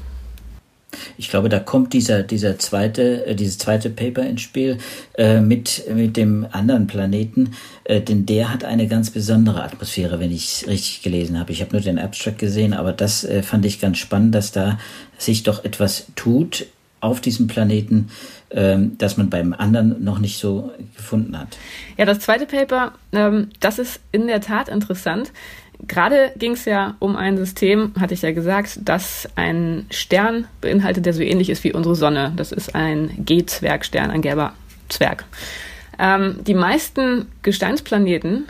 Ich 1.18 1.30
glaube, 1.30 1.50
da 1.50 1.60
kommt 1.60 1.94
dieser, 1.94 2.24
dieser 2.24 2.58
zweite, 2.58 3.26
äh, 3.26 3.36
dieses 3.36 3.58
zweite 3.58 3.90
Paper 3.90 4.24
ins 4.24 4.42
Spiel 4.42 4.78
äh, 5.18 5.40
mit, 5.40 5.84
mit 5.94 6.18
dem 6.18 6.48
anderen 6.52 6.88
Planeten, 6.88 7.52
äh, 7.84 8.02
denn 8.02 8.26
der 8.26 8.52
hat 8.52 8.64
eine 8.64 8.88
ganz 8.88 9.12
besondere 9.12 9.64
Atmosphäre, 9.64 10.20
wenn 10.20 10.32
ich 10.32 10.46
es 10.46 10.68
richtig 10.68 11.02
gelesen 11.04 11.40
habe. 11.40 11.52
Ich 11.52 11.62
habe 11.62 11.74
nur 11.74 11.82
den 11.82 12.00
Abstract 12.00 12.40
gesehen, 12.40 12.74
aber 12.74 12.92
das 12.92 13.24
äh, 13.24 13.44
fand 13.44 13.66
ich 13.66 13.80
ganz 13.80 13.98
spannend, 13.98 14.34
dass 14.34 14.52
da 14.52 14.80
sich 15.18 15.44
doch 15.44 15.64
etwas 15.64 16.08
tut 16.16 16.66
auf 17.02 17.22
diesem 17.22 17.48
Planeten, 17.48 18.10
ähm, 18.52 18.98
das 18.98 19.18
man 19.18 19.30
beim 19.30 19.54
anderen 19.54 20.04
noch 20.04 20.20
nicht 20.20 20.38
so 20.38 20.72
gefunden 20.96 21.38
hat. 21.38 21.58
Ja, 21.98 22.06
das 22.06 22.20
zweite 22.20 22.46
Paper, 22.46 22.94
ähm, 23.12 23.50
das 23.60 23.80
ist 23.80 24.00
in 24.12 24.28
der 24.28 24.42
Tat 24.42 24.70
interessant. 24.70 25.32
Gerade 25.88 26.34
ging 26.38 26.54
es 26.54 26.66
ja 26.66 26.96
um 27.00 27.16
ein 27.16 27.38
System, 27.38 27.94
hatte 28.00 28.14
ich 28.14 28.22
ja 28.22 28.32
gesagt, 28.32 28.80
das 28.84 29.30
einen 29.36 29.88
Stern 29.92 30.46
beinhaltet, 30.62 31.06
der 31.06 31.14
so 31.14 31.22
ähnlich 31.22 31.50
ist 31.50 31.64
wie 31.64 31.74
unsere 31.74 31.96
Sonne. 31.96 32.34
Das 32.36 32.52
ist 32.52 32.76
ein 32.76 33.12
G-Zwergstern, 33.26 34.12
ein 34.12 34.22
gelber 34.22 34.54
Zwerg. 34.90 35.26
Ähm, 35.98 36.40
die 36.46 36.54
meisten 36.54 37.28
Gesteinsplaneten, 37.44 38.46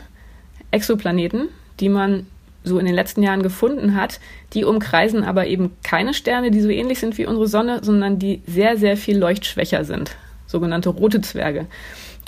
Exoplaneten, 0.72 1.48
die 1.78 1.88
man 1.88 2.26
so 2.62 2.78
in 2.78 2.86
den 2.86 2.94
letzten 2.94 3.22
Jahren 3.22 3.42
gefunden 3.42 3.94
hat, 3.94 4.20
die 4.52 4.64
umkreisen 4.64 5.24
aber 5.24 5.46
eben 5.46 5.72
keine 5.82 6.14
Sterne, 6.14 6.50
die 6.50 6.60
so 6.60 6.68
ähnlich 6.68 6.98
sind 6.98 7.16
wie 7.16 7.26
unsere 7.26 7.46
Sonne, 7.46 7.80
sondern 7.82 8.18
die 8.18 8.42
sehr, 8.46 8.76
sehr 8.76 8.96
viel 8.96 9.18
leuchtschwächer 9.18 9.84
sind, 9.84 10.16
sogenannte 10.46 10.90
rote 10.90 11.20
Zwerge. 11.20 11.66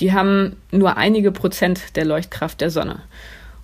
Die 0.01 0.13
haben 0.13 0.57
nur 0.71 0.97
einige 0.97 1.33
Prozent 1.33 1.97
der 1.97 2.05
Leuchtkraft 2.05 2.61
der 2.61 2.71
Sonne. 2.71 3.01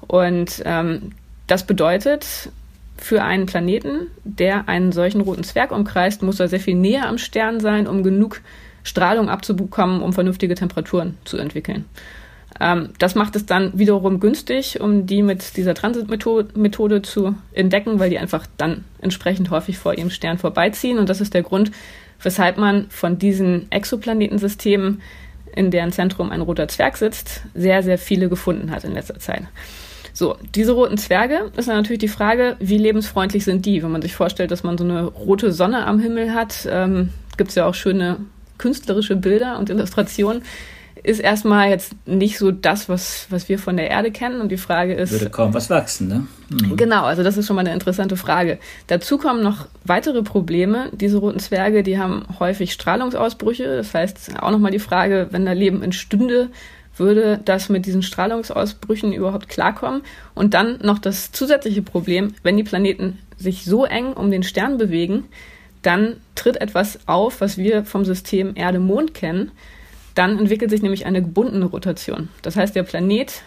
Und 0.07 0.63
ähm, 0.65 1.13
das 1.49 1.67
bedeutet, 1.67 2.51
für 2.97 3.23
einen 3.23 3.47
Planeten, 3.47 4.09
der 4.25 4.69
einen 4.69 4.93
solchen 4.93 5.21
roten 5.21 5.45
Zwerg 5.45 5.73
umkreist, 5.73 6.23
muss 6.23 6.41
er 6.41 6.49
sehr 6.49 6.61
viel 6.61 6.75
näher 6.75 7.09
am 7.09 7.19
Stern 7.19 7.61
sein, 7.61 7.87
um 7.87 8.03
genug 8.03 8.41
Strahlung 8.83 9.29
abzubekommen, 9.29 10.03
um 10.03 10.13
vernünftige 10.13 10.55
Temperaturen 10.55 11.17
zu 11.25 11.39
entwickeln. 11.39 11.85
Ähm, 12.61 12.91
das 12.99 13.15
macht 13.15 13.37
es 13.37 13.47
dann 13.47 13.79
wiederum 13.79 14.21
günstig, 14.21 14.81
um 14.81 15.07
die 15.07 15.23
mit 15.23 15.57
dieser 15.57 15.75
Transitmethode 15.75 17.03
zu 17.03 17.35
entdecken, 17.53 17.99
weil 17.99 18.11
die 18.11 18.19
einfach 18.19 18.47
dann 18.57 18.85
entsprechend 19.01 19.51
häufig 19.51 19.79
vor 19.79 19.97
ihrem 19.97 20.11
Stern 20.11 20.39
vorbeiziehen. 20.39 20.99
Und 20.99 21.09
das 21.09 21.21
ist 21.21 21.35
der 21.35 21.43
Grund, 21.43 21.71
weshalb 22.23 22.57
man 22.59 22.91
von 22.91 23.19
diesen 23.19 23.71
Exoplanetensystemen, 23.71 25.03
in 25.55 25.71
deren 25.71 25.93
Zentrum 25.93 26.31
ein 26.31 26.41
roter 26.41 26.69
Zwerg 26.69 26.97
sitzt, 26.97 27.43
sehr, 27.55 27.83
sehr 27.83 27.99
viele 27.99 28.29
gefunden 28.29 28.71
hat 28.71 28.85
in 28.85 28.93
letzter 28.93 29.19
Zeit. 29.19 29.45
So, 30.19 30.37
diese 30.53 30.73
roten 30.73 30.99
Zwerge 30.99 31.53
ist 31.57 31.69
dann 31.69 31.77
natürlich 31.77 32.01
die 32.01 32.09
Frage, 32.09 32.57
wie 32.59 32.77
lebensfreundlich 32.77 33.45
sind 33.45 33.65
die? 33.67 33.85
Wenn 33.85 33.93
man 33.93 34.03
sich 34.03 34.17
vorstellt, 34.17 34.51
dass 34.51 34.65
man 34.65 34.77
so 34.77 34.83
eine 34.83 35.05
rote 35.05 35.53
Sonne 35.53 35.87
am 35.87 36.01
Himmel 36.01 36.35
hat, 36.35 36.67
ähm, 36.69 37.11
gibt 37.37 37.51
es 37.51 37.55
ja 37.55 37.67
auch 37.67 37.75
schöne 37.75 38.17
künstlerische 38.59 39.15
Bilder 39.15 39.61
und 39.61 39.71
Illustrationen 39.71 40.43
ist 41.05 41.21
erstmal 41.21 41.69
jetzt 41.71 41.93
nicht 42.05 42.37
so 42.37 42.51
das, 42.51 42.89
was, 42.89 43.29
was 43.31 43.49
wir 43.49 43.61
von 43.61 43.77
der 43.77 43.91
Erde 43.91 44.11
kennen. 44.11 44.41
Und 44.41 44.51
die 44.51 44.57
Frage 44.57 44.95
ist. 44.95 45.13
Würde 45.13 45.31
kaum 45.31 45.55
was 45.55 45.71
wachsen, 45.71 46.09
ne? 46.09 46.27
Mhm. 46.51 46.77
Genau, 46.77 47.05
also 47.05 47.23
das 47.23 47.37
ist 47.37 47.47
schon 47.47 47.55
mal 47.55 47.61
eine 47.61 47.73
interessante 47.73 48.17
Frage. 48.17 48.59
Dazu 48.89 49.19
kommen 49.19 49.41
noch 49.41 49.69
weitere 49.85 50.23
Probleme. 50.23 50.91
Diese 50.93 51.19
roten 51.19 51.39
Zwerge, 51.39 51.85
die 51.85 51.97
haben 51.97 52.25
häufig 52.41 52.73
Strahlungsausbrüche. 52.73 53.77
Das 53.77 53.95
heißt, 53.95 54.43
auch 54.43 54.51
nochmal 54.51 54.73
die 54.73 54.81
Frage, 54.81 55.29
wenn 55.31 55.47
da 55.47 55.53
Leben 55.53 55.81
entstünde, 55.83 56.51
würde 56.99 57.41
das 57.45 57.69
mit 57.69 57.87
diesen 57.87 58.03
Strahlungsausbrüchen 58.03 59.13
überhaupt 59.13 59.49
klarkommen? 59.49 60.03
Und 60.35 60.55
dann 60.55 60.79
noch 60.83 60.99
das 60.99 61.33
zusätzliche 61.33 61.83
Problem, 61.83 62.35
wenn 62.43 62.57
die 62.57 62.65
Planeten 62.65 63.19
sich 63.37 63.65
so 63.65 63.85
eng 63.85 64.13
um 64.13 64.31
den 64.31 64.43
Stern 64.43 64.79
bewegen, 64.79 65.25
dann 65.83 66.17
tritt 66.35 66.61
etwas 66.61 66.99
auf, 67.07 67.41
was 67.41 67.57
wir 67.57 67.85
vom 67.85 68.05
System 68.05 68.53
Erde-Mond 68.57 69.15
kennen 69.15 69.53
dann 70.19 70.37
entwickelt 70.37 70.71
sich 70.71 70.83
nämlich 70.83 71.07
eine 71.07 71.23
gebundene 71.23 71.67
Rotation. 71.67 72.29
Das 72.43 72.57
heißt, 72.57 72.75
der 72.75 72.83
Planet, 72.83 73.43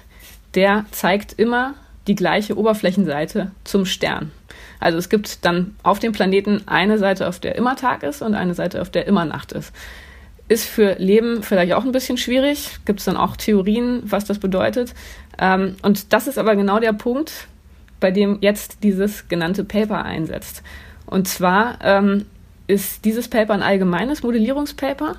der 0.56 0.86
zeigt 0.92 1.38
immer 1.38 1.74
die 2.08 2.16
gleiche 2.16 2.58
Oberflächenseite 2.58 3.52
zum 3.66 3.86
Stern. 3.86 4.32
Also 4.80 4.98
es 4.98 5.10
gibt 5.10 5.44
dann 5.44 5.76
auf 5.84 6.00
dem 6.00 6.14
Planeten 6.14 6.64
eine 6.68 6.98
Seite, 6.98 7.28
auf 7.28 7.40
der 7.40 7.56
immer 7.56 7.76
Tag 7.76 8.04
ist 8.04 8.22
und 8.22 8.36
eine 8.36 8.54
Seite, 8.54 8.82
auf 8.82 8.90
der 8.90 9.06
immer 9.06 9.26
Nacht 9.26 9.52
ist. 9.52 9.74
Ist 10.52 10.66
für 10.66 10.96
Leben 11.00 11.44
vielleicht 11.44 11.74
auch 11.74 11.86
ein 11.86 11.92
bisschen 11.92 12.18
schwierig. 12.18 12.80
Gibt 12.86 13.00
es 13.00 13.06
dann 13.06 13.16
auch 13.16 13.38
Theorien, 13.38 14.02
was 14.04 14.26
das 14.26 14.40
bedeutet. 14.40 14.94
Ähm, 15.40 15.76
und 15.82 16.12
das 16.12 16.28
ist 16.28 16.38
aber 16.38 16.56
genau 16.56 16.80
der 16.80 16.94
Punkt, 16.94 17.48
bei 18.00 18.12
dem 18.12 18.40
jetzt 18.42 18.84
dieses 18.84 19.30
genannte 19.30 19.64
Paper 19.64 20.04
einsetzt. 20.04 20.64
Und 21.06 21.28
zwar 21.28 21.80
ähm, 21.84 22.26
ist 22.68 23.06
dieses 23.06 23.28
Paper 23.28 23.54
ein 23.54 23.64
allgemeines 23.64 24.24
Modellierungspaper 24.24 25.16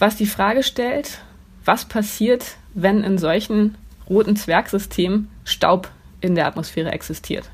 was 0.00 0.16
die 0.16 0.26
Frage 0.26 0.64
stellt, 0.64 1.20
was 1.64 1.84
passiert, 1.84 2.56
wenn 2.74 3.04
in 3.04 3.18
solchen 3.18 3.76
roten 4.08 4.34
Zwergsystemen 4.34 5.28
Staub 5.44 5.90
in 6.20 6.34
der 6.34 6.46
Atmosphäre 6.46 6.90
existiert. 6.90 7.50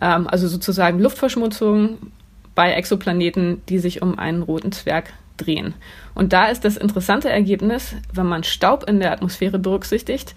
Ähm, 0.00 0.26
also 0.26 0.48
sozusagen 0.48 0.98
Luftverschmutzung 0.98 1.98
bei 2.54 2.72
Exoplaneten, 2.72 3.62
die 3.68 3.78
sich 3.78 4.02
um 4.02 4.18
einen 4.18 4.42
roten 4.42 4.72
Zwerg 4.72 5.12
drehen. 5.42 5.74
Und 6.14 6.32
da 6.32 6.46
ist 6.46 6.64
das 6.64 6.76
interessante 6.76 7.28
Ergebnis, 7.28 7.94
wenn 8.12 8.26
man 8.26 8.44
Staub 8.44 8.88
in 8.88 9.00
der 9.00 9.12
Atmosphäre 9.12 9.58
berücksichtigt 9.58 10.34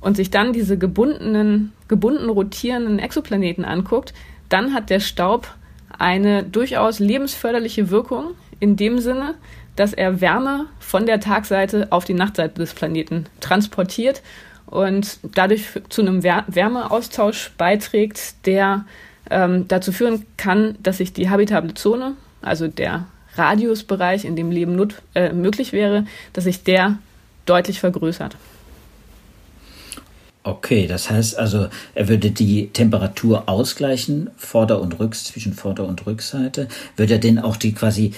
und 0.00 0.16
sich 0.16 0.30
dann 0.30 0.52
diese 0.52 0.78
gebundenen, 0.78 1.72
gebunden 1.88 2.28
rotierenden 2.28 2.98
Exoplaneten 2.98 3.64
anguckt, 3.64 4.14
dann 4.48 4.74
hat 4.74 4.90
der 4.90 5.00
Staub 5.00 5.54
eine 5.98 6.44
durchaus 6.44 6.98
lebensförderliche 6.98 7.90
Wirkung 7.90 8.34
in 8.60 8.76
dem 8.76 8.98
Sinne, 8.98 9.34
dass 9.76 9.92
er 9.92 10.20
Wärme 10.20 10.66
von 10.80 11.06
der 11.06 11.20
Tagseite 11.20 11.88
auf 11.90 12.04
die 12.04 12.14
Nachtseite 12.14 12.54
des 12.54 12.74
Planeten 12.74 13.26
transportiert 13.40 14.22
und 14.66 15.18
dadurch 15.34 15.66
zu 15.88 16.02
einem 16.02 16.22
Wärmeaustausch 16.22 17.52
beiträgt, 17.56 18.46
der 18.46 18.84
ähm, 19.30 19.66
dazu 19.68 19.92
führen 19.92 20.26
kann, 20.36 20.76
dass 20.82 20.98
sich 20.98 21.12
die 21.12 21.30
habitable 21.30 21.74
Zone, 21.74 22.14
also 22.42 22.68
der 22.68 23.06
Radiusbereich, 23.38 24.24
in 24.24 24.36
dem 24.36 24.50
Leben 24.50 24.76
not, 24.76 25.02
äh, 25.14 25.32
möglich 25.32 25.72
wäre, 25.72 26.06
dass 26.32 26.44
sich 26.44 26.64
der 26.64 26.98
deutlich 27.46 27.80
vergrößert. 27.80 28.36
Okay, 30.44 30.86
das 30.86 31.10
heißt 31.10 31.38
also, 31.38 31.68
er 31.94 32.08
würde 32.08 32.30
die 32.30 32.68
Temperatur 32.68 33.48
ausgleichen, 33.48 34.30
Vorder- 34.36 34.80
und 34.80 34.98
Rücks 34.98 35.24
zwischen 35.24 35.52
Vorder- 35.52 35.86
und 35.86 36.06
Rückseite. 36.06 36.68
Würde 36.96 37.14
er 37.14 37.20
denn 37.20 37.38
auch 37.38 37.56
die 37.56 37.74
quasi 37.74 38.12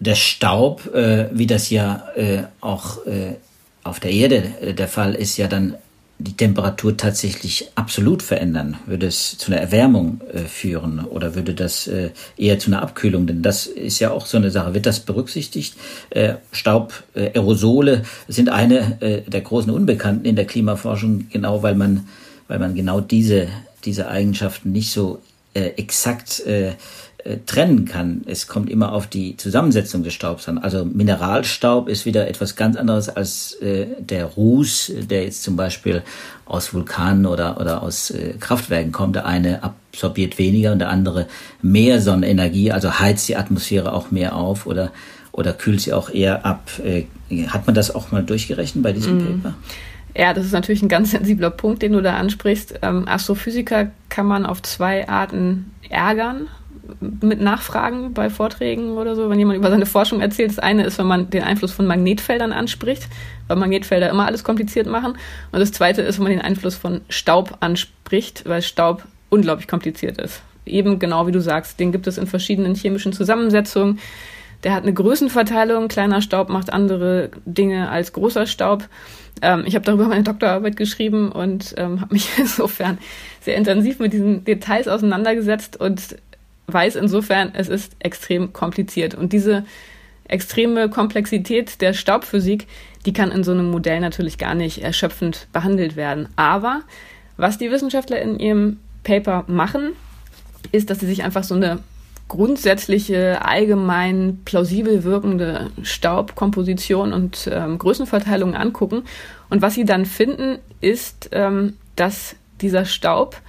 der 0.00 0.16
Staub, 0.16 0.92
äh, 0.94 1.28
wie 1.32 1.46
das 1.46 1.70
ja 1.70 2.08
äh, 2.16 2.44
auch 2.60 3.06
äh, 3.06 3.36
auf 3.84 4.00
der 4.00 4.10
Erde 4.10 4.42
äh, 4.60 4.74
der 4.74 4.88
Fall 4.88 5.14
ist, 5.14 5.36
ja 5.36 5.46
dann 5.46 5.74
die 6.18 6.36
Temperatur 6.36 6.96
tatsächlich 6.96 7.68
absolut 7.74 8.22
verändern? 8.22 8.78
Würde 8.86 9.06
es 9.06 9.36
zu 9.36 9.52
einer 9.52 9.60
Erwärmung 9.60 10.20
äh, 10.32 10.40
führen 10.40 11.04
oder 11.04 11.34
würde 11.34 11.54
das 11.54 11.86
äh, 11.86 12.10
eher 12.36 12.58
zu 12.58 12.70
einer 12.70 12.82
Abkühlung? 12.82 13.26
Denn 13.26 13.42
das 13.42 13.66
ist 13.66 13.98
ja 13.98 14.10
auch 14.10 14.26
so 14.26 14.36
eine 14.36 14.50
Sache. 14.50 14.74
Wird 14.74 14.86
das 14.86 15.00
berücksichtigt? 15.00 15.76
Äh, 16.10 16.34
Staub, 16.52 17.04
äh, 17.14 17.30
Aerosole 17.34 18.02
sind 18.28 18.48
eine 18.48 19.00
äh, 19.00 19.22
der 19.22 19.42
großen 19.42 19.70
Unbekannten 19.70 20.24
in 20.24 20.36
der 20.36 20.46
Klimaforschung, 20.46 21.26
genau 21.30 21.62
weil 21.62 21.74
man, 21.74 22.08
weil 22.48 22.58
man 22.58 22.74
genau 22.74 23.00
diese, 23.00 23.48
diese 23.84 24.08
Eigenschaften 24.08 24.72
nicht 24.72 24.92
so 24.92 25.20
äh, 25.54 25.72
exakt 25.76 26.42
äh, 27.26 27.38
trennen 27.44 27.86
kann. 27.86 28.22
Es 28.26 28.46
kommt 28.46 28.70
immer 28.70 28.92
auf 28.92 29.08
die 29.08 29.36
Zusammensetzung 29.36 30.04
des 30.04 30.14
Staubs 30.14 30.48
an. 30.48 30.58
Also 30.58 30.84
Mineralstaub 30.84 31.88
ist 31.88 32.06
wieder 32.06 32.28
etwas 32.28 32.54
ganz 32.54 32.76
anderes 32.76 33.08
als 33.08 33.54
äh, 33.54 33.86
der 33.98 34.26
Ruß, 34.26 34.92
der 35.10 35.24
jetzt 35.24 35.42
zum 35.42 35.56
Beispiel 35.56 36.02
aus 36.44 36.72
Vulkanen 36.72 37.26
oder, 37.26 37.60
oder 37.60 37.82
aus 37.82 38.10
äh, 38.10 38.34
Kraftwerken 38.38 38.92
kommt. 38.92 39.16
Der 39.16 39.26
eine 39.26 39.64
absorbiert 39.64 40.38
weniger 40.38 40.70
und 40.72 40.78
der 40.78 40.90
andere 40.90 41.26
mehr 41.62 42.00
Sonnenenergie, 42.00 42.70
also 42.70 43.00
heizt 43.00 43.28
die 43.28 43.36
Atmosphäre 43.36 43.92
auch 43.92 44.12
mehr 44.12 44.36
auf 44.36 44.66
oder, 44.66 44.92
oder 45.32 45.52
kühlt 45.52 45.80
sie 45.80 45.92
auch 45.92 46.10
eher 46.10 46.46
ab. 46.46 46.70
Äh, 46.84 47.06
hat 47.48 47.66
man 47.66 47.74
das 47.74 47.92
auch 47.92 48.12
mal 48.12 48.22
durchgerechnet 48.22 48.84
bei 48.84 48.92
diesem 48.92 49.18
mm. 49.18 49.42
Paper? 49.42 49.54
Ja, 50.16 50.32
das 50.32 50.46
ist 50.46 50.52
natürlich 50.52 50.82
ein 50.82 50.88
ganz 50.88 51.10
sensibler 51.12 51.50
Punkt, 51.50 51.82
den 51.82 51.92
du 51.92 52.02
da 52.02 52.16
ansprichst. 52.16 52.78
Ähm, 52.82 53.08
Astrophysiker 53.08 53.90
kann 54.10 54.26
man 54.26 54.46
auf 54.46 54.62
zwei 54.62 55.08
Arten 55.08 55.72
ärgern 55.90 56.48
mit 57.00 57.40
Nachfragen 57.40 58.14
bei 58.14 58.30
Vorträgen 58.30 58.92
oder 58.92 59.14
so, 59.14 59.28
wenn 59.30 59.38
jemand 59.38 59.58
über 59.58 59.70
seine 59.70 59.86
Forschung 59.86 60.20
erzählt. 60.20 60.50
Das 60.50 60.58
eine 60.58 60.84
ist, 60.84 60.98
wenn 60.98 61.06
man 61.06 61.30
den 61.30 61.42
Einfluss 61.42 61.72
von 61.72 61.86
Magnetfeldern 61.86 62.52
anspricht, 62.52 63.08
weil 63.48 63.56
Magnetfelder 63.56 64.10
immer 64.10 64.26
alles 64.26 64.44
kompliziert 64.44 64.86
machen. 64.86 65.16
Und 65.52 65.60
das 65.60 65.72
zweite 65.72 66.02
ist, 66.02 66.18
wenn 66.18 66.24
man 66.24 66.32
den 66.32 66.42
Einfluss 66.42 66.74
von 66.74 67.00
Staub 67.08 67.58
anspricht, 67.60 68.44
weil 68.46 68.62
Staub 68.62 69.04
unglaublich 69.28 69.68
kompliziert 69.68 70.18
ist. 70.18 70.42
Eben 70.64 70.98
genau 70.98 71.26
wie 71.26 71.32
du 71.32 71.40
sagst, 71.40 71.78
den 71.78 71.92
gibt 71.92 72.06
es 72.06 72.18
in 72.18 72.26
verschiedenen 72.26 72.74
chemischen 72.74 73.12
Zusammensetzungen. 73.12 74.00
Der 74.64 74.74
hat 74.74 74.82
eine 74.82 74.94
Größenverteilung. 74.94 75.88
Kleiner 75.88 76.20
Staub 76.22 76.48
macht 76.48 76.72
andere 76.72 77.30
Dinge 77.44 77.88
als 77.88 78.12
großer 78.12 78.46
Staub. 78.46 78.88
Ähm, 79.42 79.64
ich 79.66 79.74
habe 79.74 79.84
darüber 79.84 80.06
meine 80.06 80.24
Doktorarbeit 80.24 80.76
geschrieben 80.76 81.30
und 81.30 81.74
ähm, 81.76 82.00
habe 82.00 82.14
mich 82.14 82.30
insofern 82.38 82.98
sehr 83.40 83.56
intensiv 83.56 83.98
mit 83.98 84.12
diesen 84.12 84.44
Details 84.44 84.88
auseinandergesetzt 84.88 85.78
und 85.78 86.16
weiß 86.66 86.96
insofern, 86.96 87.52
es 87.54 87.68
ist 87.68 87.96
extrem 87.98 88.52
kompliziert. 88.52 89.14
Und 89.14 89.32
diese 89.32 89.64
extreme 90.28 90.88
Komplexität 90.88 91.80
der 91.80 91.92
Staubphysik, 91.92 92.66
die 93.04 93.12
kann 93.12 93.30
in 93.30 93.44
so 93.44 93.52
einem 93.52 93.70
Modell 93.70 94.00
natürlich 94.00 94.38
gar 94.38 94.54
nicht 94.54 94.82
erschöpfend 94.82 95.46
behandelt 95.52 95.96
werden. 95.96 96.28
Aber 96.36 96.82
was 97.36 97.58
die 97.58 97.70
Wissenschaftler 97.70 98.20
in 98.20 98.38
ihrem 98.38 98.78
Paper 99.04 99.44
machen, 99.46 99.92
ist, 100.72 100.90
dass 100.90 101.00
sie 101.00 101.06
sich 101.06 101.22
einfach 101.22 101.44
so 101.44 101.54
eine 101.54 101.78
grundsätzliche, 102.28 103.44
allgemein 103.44 104.40
plausibel 104.44 105.04
wirkende 105.04 105.70
Staubkomposition 105.82 107.12
und 107.12 107.48
ähm, 107.52 107.78
Größenverteilung 107.78 108.56
angucken. 108.56 109.04
Und 109.48 109.62
was 109.62 109.74
sie 109.74 109.84
dann 109.84 110.06
finden, 110.06 110.58
ist, 110.80 111.28
ähm, 111.32 111.74
dass 111.94 112.34
dieser 112.60 112.84
Staub 112.84 113.40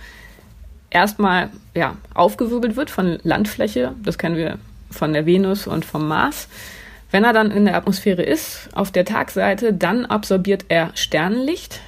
erstmal 0.97 1.49
ja, 1.75 1.95
aufgewirbelt 2.15 2.75
wird 2.75 2.89
von 2.89 3.19
Landfläche. 3.23 3.93
Das 4.03 4.17
kennen 4.17 4.35
wir 4.35 4.57
von 4.89 5.13
der 5.13 5.25
Venus 5.27 5.67
und 5.67 5.85
vom 5.85 6.07
Mars. 6.07 6.47
Wenn 7.11 7.23
er 7.23 7.33
dann 7.33 7.51
in 7.51 7.65
der 7.65 7.75
Atmosphäre 7.75 8.23
ist, 8.23 8.69
auf 8.73 8.91
der 8.91 9.05
Tagseite, 9.05 9.73
dann 9.73 10.05
absorbiert 10.05 10.65
er 10.69 10.91
Sternenlicht 10.95 11.79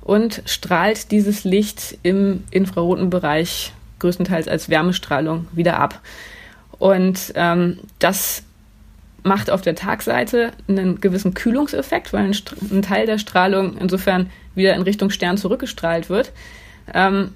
und 0.00 0.42
strahlt 0.46 1.10
dieses 1.10 1.44
Licht 1.44 1.98
im 2.02 2.44
infraroten 2.50 3.10
Bereich 3.10 3.72
größtenteils 3.98 4.48
als 4.48 4.70
Wärmestrahlung 4.70 5.46
wieder 5.52 5.78
ab. 5.78 6.00
Und 6.78 7.32
ähm, 7.34 7.78
das 7.98 8.44
macht 9.22 9.50
auf 9.50 9.60
der 9.60 9.74
Tagseite 9.74 10.52
einen 10.68 11.00
gewissen 11.00 11.34
Kühlungseffekt, 11.34 12.12
weil 12.12 12.24
ein, 12.24 12.36
ein, 12.70 12.82
Teil 12.82 13.04
der 13.04 13.18
Strahlung 13.18 13.76
insofern 13.76 14.30
wieder 14.54 14.74
in 14.74 14.82
Richtung 14.82 15.10
Stern 15.10 15.36
zurückgestrahlt 15.36 16.08
wird. 16.08 16.32
Ähm, 16.94 17.32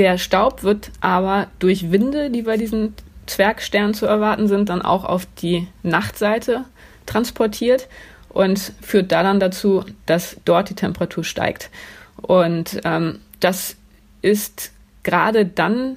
der 0.00 0.16
Staub 0.16 0.62
wird 0.62 0.90
aber 1.02 1.48
durch 1.58 1.92
Winde, 1.92 2.30
die 2.30 2.42
bei 2.42 2.56
diesen 2.56 2.94
Zwergsternen 3.26 3.92
zu 3.92 4.06
erwarten 4.06 4.48
sind, 4.48 4.70
dann 4.70 4.80
auch 4.80 5.04
auf 5.04 5.26
die 5.40 5.68
Nachtseite 5.82 6.64
transportiert. 7.06 7.86
und 8.30 8.72
führt 8.80 9.10
da 9.10 9.24
dann 9.24 9.40
dazu, 9.40 9.84
dass 10.06 10.36
dort 10.44 10.70
die 10.70 10.74
Temperatur 10.74 11.24
steigt. 11.24 11.68
Und 12.16 12.80
ähm, 12.84 13.18
das 13.40 13.74
ist 14.22 14.72
gerade 15.02 15.44
dann 15.44 15.96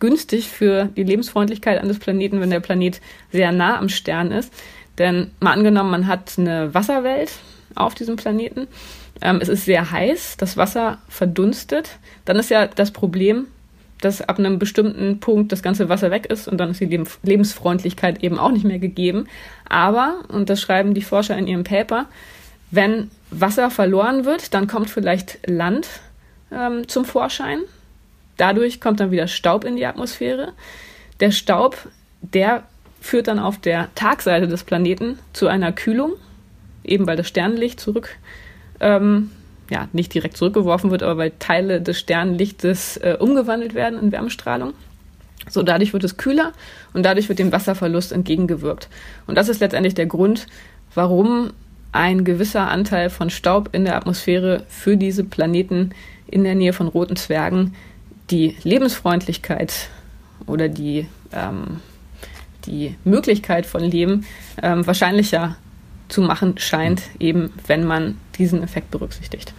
günstig 0.00 0.48
für 0.48 0.86
die 0.96 1.02
Lebensfreundlichkeit 1.02 1.78
eines 1.78 1.98
Planeten, 1.98 2.40
wenn 2.40 2.48
der 2.48 2.60
Planet 2.60 3.02
sehr 3.32 3.52
nah 3.52 3.78
am 3.78 3.90
Stern 3.90 4.32
ist. 4.32 4.50
Denn 4.96 5.30
mal 5.40 5.52
angenommen, 5.52 5.90
man 5.90 6.06
hat 6.06 6.38
eine 6.38 6.72
Wasserwelt 6.72 7.32
auf 7.74 7.94
diesem 7.94 8.16
Planeten. 8.16 8.66
Ähm, 9.24 9.38
es 9.40 9.48
ist 9.48 9.64
sehr 9.64 9.90
heiß, 9.90 10.36
das 10.36 10.56
Wasser 10.56 10.98
verdunstet. 11.08 11.98
Dann 12.26 12.36
ist 12.36 12.50
ja 12.50 12.66
das 12.66 12.90
Problem, 12.90 13.46
dass 14.00 14.20
ab 14.20 14.38
einem 14.38 14.58
bestimmten 14.58 15.18
Punkt 15.18 15.50
das 15.50 15.62
ganze 15.62 15.88
Wasser 15.88 16.10
weg 16.10 16.26
ist 16.26 16.46
und 16.46 16.58
dann 16.58 16.70
ist 16.70 16.80
die 16.80 17.04
Lebensfreundlichkeit 17.22 18.22
eben 18.22 18.38
auch 18.38 18.52
nicht 18.52 18.66
mehr 18.66 18.78
gegeben. 18.78 19.26
Aber, 19.66 20.20
und 20.28 20.50
das 20.50 20.60
schreiben 20.60 20.92
die 20.92 21.02
Forscher 21.02 21.38
in 21.38 21.46
ihrem 21.46 21.64
Paper, 21.64 22.06
wenn 22.70 23.10
Wasser 23.30 23.70
verloren 23.70 24.26
wird, 24.26 24.52
dann 24.52 24.66
kommt 24.66 24.90
vielleicht 24.90 25.38
Land 25.48 25.88
ähm, 26.52 26.86
zum 26.86 27.06
Vorschein. 27.06 27.60
Dadurch 28.36 28.80
kommt 28.80 29.00
dann 29.00 29.10
wieder 29.10 29.28
Staub 29.28 29.64
in 29.64 29.76
die 29.76 29.86
Atmosphäre. 29.86 30.52
Der 31.20 31.30
Staub, 31.30 31.78
der 32.20 32.64
führt 33.00 33.28
dann 33.28 33.38
auf 33.38 33.58
der 33.58 33.88
Tagseite 33.94 34.48
des 34.48 34.64
Planeten 34.64 35.18
zu 35.32 35.46
einer 35.46 35.72
Kühlung, 35.72 36.12
eben 36.82 37.06
weil 37.06 37.16
das 37.16 37.28
Sternlicht 37.28 37.80
zurück 37.80 38.16
ähm, 38.84 39.30
ja, 39.70 39.88
nicht 39.92 40.12
direkt 40.14 40.36
zurückgeworfen 40.36 40.90
wird, 40.90 41.02
aber 41.02 41.16
weil 41.16 41.32
Teile 41.38 41.80
des 41.80 41.98
Sternlichtes 41.98 42.98
äh, 42.98 43.16
umgewandelt 43.18 43.74
werden 43.74 43.98
in 43.98 44.12
Wärmestrahlung. 44.12 44.74
So, 45.48 45.62
dadurch 45.62 45.92
wird 45.92 46.04
es 46.04 46.16
kühler 46.16 46.52
und 46.92 47.04
dadurch 47.04 47.28
wird 47.28 47.38
dem 47.38 47.50
Wasserverlust 47.50 48.12
entgegengewirkt. 48.12 48.88
Und 49.26 49.36
das 49.36 49.48
ist 49.48 49.60
letztendlich 49.60 49.94
der 49.94 50.06
Grund, 50.06 50.46
warum 50.94 51.52
ein 51.92 52.24
gewisser 52.24 52.68
Anteil 52.68 53.08
von 53.08 53.30
Staub 53.30 53.70
in 53.72 53.84
der 53.84 53.96
Atmosphäre 53.96 54.64
für 54.68 54.96
diese 54.96 55.24
Planeten 55.24 55.90
in 56.26 56.44
der 56.44 56.54
Nähe 56.54 56.72
von 56.72 56.88
roten 56.88 57.16
Zwergen 57.16 57.74
die 58.30 58.56
Lebensfreundlichkeit 58.62 59.88
oder 60.46 60.68
die, 60.68 61.06
ähm, 61.32 61.80
die 62.66 62.96
Möglichkeit 63.04 63.66
von 63.66 63.82
Leben 63.82 64.26
ähm, 64.62 64.86
wahrscheinlicher 64.86 65.56
zu 66.14 66.22
machen 66.22 66.54
scheint, 66.58 67.02
eben 67.18 67.50
wenn 67.66 67.84
man 67.84 68.16
diesen 68.38 68.62
Effekt 68.62 68.92
berücksichtigt. 68.92 69.52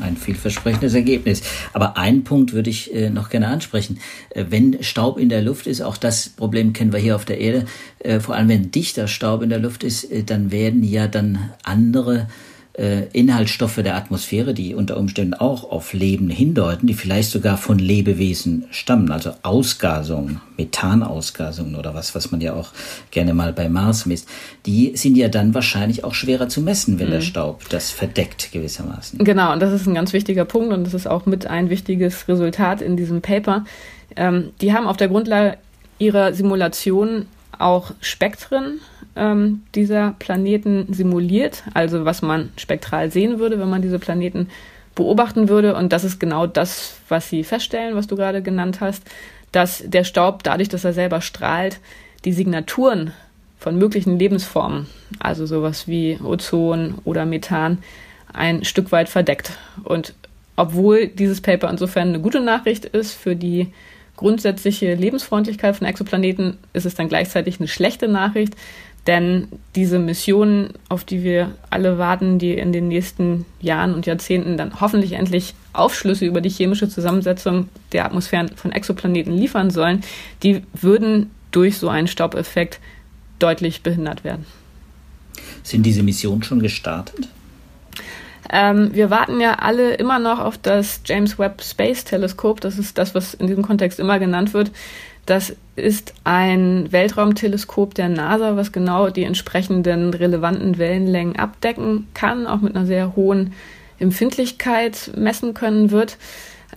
Ein 0.00 0.16
vielversprechendes 0.16 0.92
Ergebnis. 0.94 1.42
Aber 1.72 1.96
einen 1.96 2.24
Punkt 2.24 2.52
würde 2.52 2.68
ich 2.68 2.92
äh, 2.92 3.10
noch 3.10 3.30
gerne 3.30 3.48
ansprechen. 3.48 4.00
Äh, 4.30 4.46
wenn 4.50 4.82
Staub 4.82 5.18
in 5.18 5.28
der 5.28 5.40
Luft 5.40 5.66
ist, 5.66 5.80
auch 5.80 5.96
das 5.96 6.28
Problem 6.28 6.72
kennen 6.72 6.92
wir 6.92 6.98
hier 6.98 7.16
auf 7.16 7.24
der 7.24 7.40
Erde, 7.40 7.64
äh, 8.00 8.20
vor 8.20 8.34
allem 8.34 8.48
wenn 8.48 8.70
dichter 8.70 9.06
Staub 9.06 9.42
in 9.42 9.50
der 9.50 9.60
Luft 9.60 9.84
ist, 9.84 10.08
dann 10.26 10.50
werden 10.50 10.82
ja 10.82 11.06
dann 11.06 11.50
andere 11.62 12.18
äh, 12.18 12.53
Inhaltsstoffe 12.76 13.76
der 13.76 13.94
Atmosphäre, 13.94 14.52
die 14.52 14.74
unter 14.74 14.96
Umständen 14.96 15.34
auch 15.34 15.70
auf 15.70 15.92
Leben 15.92 16.28
hindeuten, 16.28 16.88
die 16.88 16.94
vielleicht 16.94 17.30
sogar 17.30 17.56
von 17.56 17.78
Lebewesen 17.78 18.64
stammen, 18.72 19.12
also 19.12 19.30
Ausgasungen, 19.42 20.40
Methanausgasungen 20.56 21.76
oder 21.76 21.94
was, 21.94 22.16
was 22.16 22.32
man 22.32 22.40
ja 22.40 22.52
auch 22.54 22.70
gerne 23.12 23.32
mal 23.32 23.52
bei 23.52 23.68
Mars 23.68 24.06
misst, 24.06 24.28
die 24.66 24.96
sind 24.96 25.16
ja 25.16 25.28
dann 25.28 25.54
wahrscheinlich 25.54 26.02
auch 26.02 26.14
schwerer 26.14 26.48
zu 26.48 26.62
messen, 26.62 26.98
wenn 26.98 27.06
mhm. 27.06 27.12
der 27.12 27.20
Staub 27.20 27.68
das 27.68 27.92
verdeckt 27.92 28.50
gewissermaßen. 28.50 29.20
Genau, 29.20 29.52
und 29.52 29.60
das 29.60 29.72
ist 29.72 29.86
ein 29.86 29.94
ganz 29.94 30.12
wichtiger 30.12 30.44
Punkt 30.44 30.72
und 30.72 30.84
das 30.84 30.94
ist 30.94 31.06
auch 31.06 31.26
mit 31.26 31.46
ein 31.46 31.70
wichtiges 31.70 32.26
Resultat 32.26 32.82
in 32.82 32.96
diesem 32.96 33.22
Paper. 33.22 33.64
Ähm, 34.16 34.50
die 34.60 34.72
haben 34.72 34.88
auf 34.88 34.96
der 34.96 35.06
Grundlage 35.06 35.58
ihrer 36.00 36.32
Simulation 36.32 37.26
auch 37.56 37.92
Spektren 38.00 38.80
ähm, 39.16 39.62
dieser 39.74 40.14
Planeten 40.18 40.92
simuliert, 40.92 41.62
also 41.74 42.04
was 42.04 42.22
man 42.22 42.50
spektral 42.56 43.10
sehen 43.10 43.38
würde, 43.38 43.58
wenn 43.58 43.70
man 43.70 43.82
diese 43.82 43.98
Planeten 43.98 44.48
beobachten 44.94 45.48
würde. 45.48 45.74
Und 45.74 45.92
das 45.92 46.04
ist 46.04 46.18
genau 46.20 46.46
das, 46.46 46.96
was 47.08 47.28
sie 47.28 47.44
feststellen, 47.44 47.96
was 47.96 48.06
du 48.06 48.16
gerade 48.16 48.42
genannt 48.42 48.80
hast, 48.80 49.02
dass 49.52 49.82
der 49.86 50.04
Staub 50.04 50.42
dadurch, 50.42 50.68
dass 50.68 50.84
er 50.84 50.92
selber 50.92 51.20
strahlt, 51.20 51.80
die 52.24 52.32
Signaturen 52.32 53.12
von 53.58 53.78
möglichen 53.78 54.18
Lebensformen, 54.18 54.86
also 55.20 55.46
sowas 55.46 55.88
wie 55.88 56.18
Ozon 56.22 56.96
oder 57.04 57.24
Methan, 57.24 57.78
ein 58.32 58.64
Stück 58.64 58.92
weit 58.92 59.08
verdeckt. 59.08 59.56
Und 59.84 60.14
obwohl 60.56 61.06
dieses 61.06 61.40
Paper 61.40 61.70
insofern 61.70 62.08
eine 62.08 62.20
gute 62.20 62.40
Nachricht 62.40 62.84
ist 62.84 63.12
für 63.12 63.36
die 63.36 63.72
grundsätzliche 64.16 64.94
Lebensfreundlichkeit 64.94 65.76
von 65.76 65.86
Exoplaneten, 65.86 66.58
ist 66.72 66.86
es 66.86 66.94
dann 66.94 67.08
gleichzeitig 67.08 67.58
eine 67.58 67.68
schlechte 67.68 68.06
Nachricht, 68.06 68.54
denn 69.06 69.48
diese 69.74 69.98
Mission, 69.98 70.70
auf 70.88 71.04
die 71.04 71.22
wir 71.22 71.52
alle 71.70 71.98
warten, 71.98 72.38
die 72.38 72.54
in 72.54 72.72
den 72.72 72.88
nächsten 72.88 73.44
Jahren 73.60 73.94
und 73.94 74.06
Jahrzehnten 74.06 74.56
dann 74.56 74.80
hoffentlich 74.80 75.12
endlich 75.12 75.54
Aufschlüsse 75.72 76.24
über 76.24 76.40
die 76.40 76.48
chemische 76.48 76.88
Zusammensetzung 76.88 77.68
der 77.92 78.06
Atmosphären 78.06 78.48
von 78.56 78.72
Exoplaneten 78.72 79.32
liefern 79.32 79.70
sollen, 79.70 80.02
die 80.42 80.62
würden 80.72 81.30
durch 81.50 81.78
so 81.78 81.88
einen 81.88 82.08
Staubeffekt 82.08 82.80
deutlich 83.38 83.82
behindert 83.82 84.24
werden. 84.24 84.46
Sind 85.62 85.84
diese 85.84 86.02
Missionen 86.02 86.42
schon 86.42 86.60
gestartet? 86.60 87.28
Ähm, 88.56 88.94
wir 88.94 89.10
warten 89.10 89.40
ja 89.40 89.54
alle 89.54 89.94
immer 89.94 90.20
noch 90.20 90.38
auf 90.38 90.56
das 90.56 91.00
James 91.04 91.40
Webb 91.40 91.60
Space 91.60 92.04
Teleskop. 92.04 92.60
Das 92.60 92.78
ist 92.78 92.96
das, 92.96 93.12
was 93.12 93.34
in 93.34 93.48
diesem 93.48 93.64
Kontext 93.64 93.98
immer 93.98 94.20
genannt 94.20 94.54
wird. 94.54 94.70
Das 95.26 95.56
ist 95.74 96.14
ein 96.22 96.92
Weltraumteleskop 96.92 97.94
der 97.94 98.08
NASA, 98.08 98.56
was 98.56 98.70
genau 98.70 99.10
die 99.10 99.24
entsprechenden 99.24 100.14
relevanten 100.14 100.78
Wellenlängen 100.78 101.34
abdecken 101.34 102.06
kann, 102.14 102.46
auch 102.46 102.60
mit 102.60 102.76
einer 102.76 102.86
sehr 102.86 103.16
hohen 103.16 103.54
Empfindlichkeit 103.98 105.10
messen 105.16 105.52
können 105.54 105.90
wird. 105.90 106.16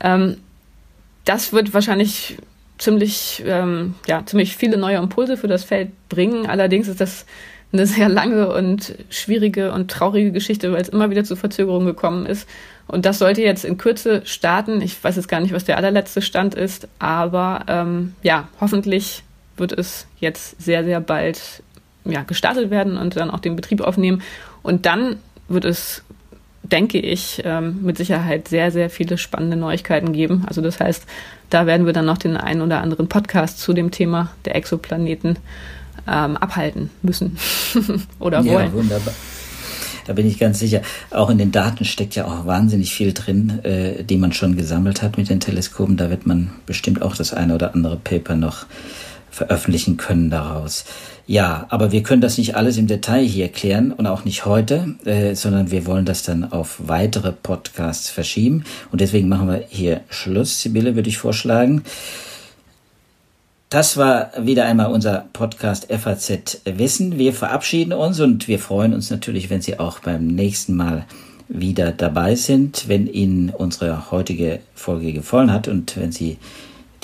Ähm, 0.01 0.37
das 1.25 1.53
wird 1.53 1.75
wahrscheinlich 1.75 2.39
ziemlich, 2.79 3.43
ähm, 3.45 3.93
ja, 4.07 4.25
ziemlich 4.25 4.57
viele 4.57 4.77
neue 4.77 4.97
Impulse 4.97 5.37
für 5.37 5.47
das 5.47 5.63
Feld 5.63 5.91
bringen. 6.09 6.47
Allerdings 6.47 6.87
ist 6.87 7.01
das 7.01 7.27
eine 7.71 7.86
sehr 7.86 8.10
lange 8.10 8.53
und 8.53 8.95
schwierige 9.10 9.73
und 9.73 9.91
traurige 9.91 10.32
Geschichte, 10.32 10.71
weil 10.71 10.82
es 10.82 10.89
immer 10.89 11.10
wieder 11.10 11.23
zu 11.23 11.36
Verzögerungen 11.36 11.88
gekommen 11.88 12.25
ist. 12.25 12.47
Und 12.88 13.06
das 13.06 13.19
sollte 13.19 13.41
jetzt 13.41 13.65
in 13.65 13.77
Kürze 13.77 14.21
starten. 14.25 14.82
Ich 14.82 15.03
weiß 15.03 15.17
jetzt 15.17 15.27
gar 15.27 15.41
nicht, 15.41 15.53
was 15.53 15.65
der 15.65 15.77
allerletzte 15.77 16.21
Stand 16.21 16.56
ist, 16.56 16.88
aber 16.99 17.65
ähm, 17.67 18.15
ja, 18.23 18.47
hoffentlich 18.62 19.23
wird 19.58 19.73
es 19.73 20.08
jetzt 20.19 20.62
sehr, 20.62 20.84
sehr 20.86 21.01
bald 21.01 21.63
ja, 22.06 22.23
gestartet 22.23 22.69
werden 22.69 22.97
und 22.97 23.17
dann 23.17 23.30
auch 23.30 23.39
den 23.39 23.56
Betrieb 23.58 23.82
aufnehmen. 23.82 24.21
Und 24.63 24.86
dann 24.86 25.17
wird 25.49 25.65
es, 25.65 26.03
denke 26.63 26.99
ich, 26.99 27.41
ähm, 27.43 27.80
mit 27.82 27.97
Sicherheit 27.97 28.47
sehr, 28.47 28.71
sehr 28.71 28.89
viele 28.89 29.17
spannende 29.17 29.58
Neuigkeiten 29.58 30.13
geben. 30.13 30.45
Also 30.47 30.62
das 30.62 30.80
heißt, 30.80 31.06
da 31.49 31.65
werden 31.65 31.86
wir 31.86 31.93
dann 31.93 32.06
noch 32.06 32.17
den 32.17 32.38
einen 32.38 32.62
oder 32.62 32.82
anderen 32.82 33.10
Podcast 33.10 33.60
zu 33.60 33.73
dem 33.73 33.91
Thema 33.91 34.32
der 34.45 34.56
Exoplaneten 34.56 35.38
ähm, 36.07 36.38
abhalten 36.38 36.89
müssen 37.01 37.38
oder 38.19 38.43
wollen. 38.45 38.67
Ja, 38.67 38.73
wunderbar. 38.73 39.13
Da 40.07 40.13
bin 40.13 40.25
ich 40.25 40.39
ganz 40.39 40.60
sicher. 40.60 40.81
Auch 41.12 41.29
in 41.29 41.38
den 41.38 41.51
Daten 41.51 41.83
steckt 41.83 42.15
ja 42.15 42.25
auch 42.25 42.45
wahnsinnig 42.45 42.93
viel 42.93 43.13
drin, 43.13 43.60
äh, 43.63 44.03
die 44.03 44.17
man 44.17 44.31
schon 44.31 44.55
gesammelt 44.55 45.01
hat 45.01 45.17
mit 45.17 45.29
den 45.29 45.41
Teleskopen. 45.41 45.97
Da 45.97 46.10
wird 46.10 46.25
man 46.25 46.51
bestimmt 46.65 47.01
auch 47.01 47.15
das 47.15 47.33
eine 47.33 47.53
oder 47.53 47.75
andere 47.75 47.97
Paper 47.97 48.36
noch 48.36 48.65
veröffentlichen 49.29 49.97
können 49.97 50.29
daraus. 50.29 50.86
Ja, 51.27 51.67
aber 51.69 51.91
wir 51.91 52.03
können 52.03 52.21
das 52.21 52.38
nicht 52.38 52.55
alles 52.55 52.77
im 52.77 52.88
Detail 52.88 53.23
hier 53.23 53.49
klären 53.49 53.91
und 53.91 54.07
auch 54.07 54.23
nicht 54.23 54.45
heute, 54.45 54.95
äh, 55.03 55.36
sondern 55.36 55.71
wir 55.71 55.86
wollen 55.86 56.05
das 56.05 56.23
dann 56.23 56.51
auf 56.51 56.77
weitere 56.88 57.33
Podcasts 57.33 58.10
verschieben. 58.10 58.63
Und 58.93 59.01
deswegen 59.01 59.27
machen 59.27 59.49
wir 59.49 59.65
hier 59.67 60.01
Schluss. 60.10 60.62
Sibylle, 60.62 60.95
würde 60.95 61.10
ich 61.10 61.17
vorschlagen. 61.17 61.83
Das 63.69 63.97
war 63.97 64.32
wieder 64.39 64.63
einmal 64.65 64.93
unser 64.93 65.25
Podcast 65.34 65.88
FAZ 65.91 66.62
Wissen. 66.63 67.17
Wir 67.17 67.34
verabschieden 67.34 67.91
uns 67.91 68.21
und 68.21 68.47
wir 68.47 68.60
freuen 68.60 68.93
uns 68.93 69.10
natürlich, 69.10 69.49
wenn 69.49 69.62
Sie 69.62 69.77
auch 69.77 69.99
beim 69.99 70.25
nächsten 70.27 70.73
Mal 70.73 71.06
wieder 71.49 71.91
dabei 71.91 72.36
sind. 72.36 72.88
Wenn 72.88 73.08
Ihnen 73.08 73.49
unsere 73.49 74.10
heutige 74.10 74.62
Folge 74.73 75.12
gefallen 75.12 75.51
hat 75.51 75.67
und 75.67 75.97
wenn 75.97 76.13
Sie 76.13 76.38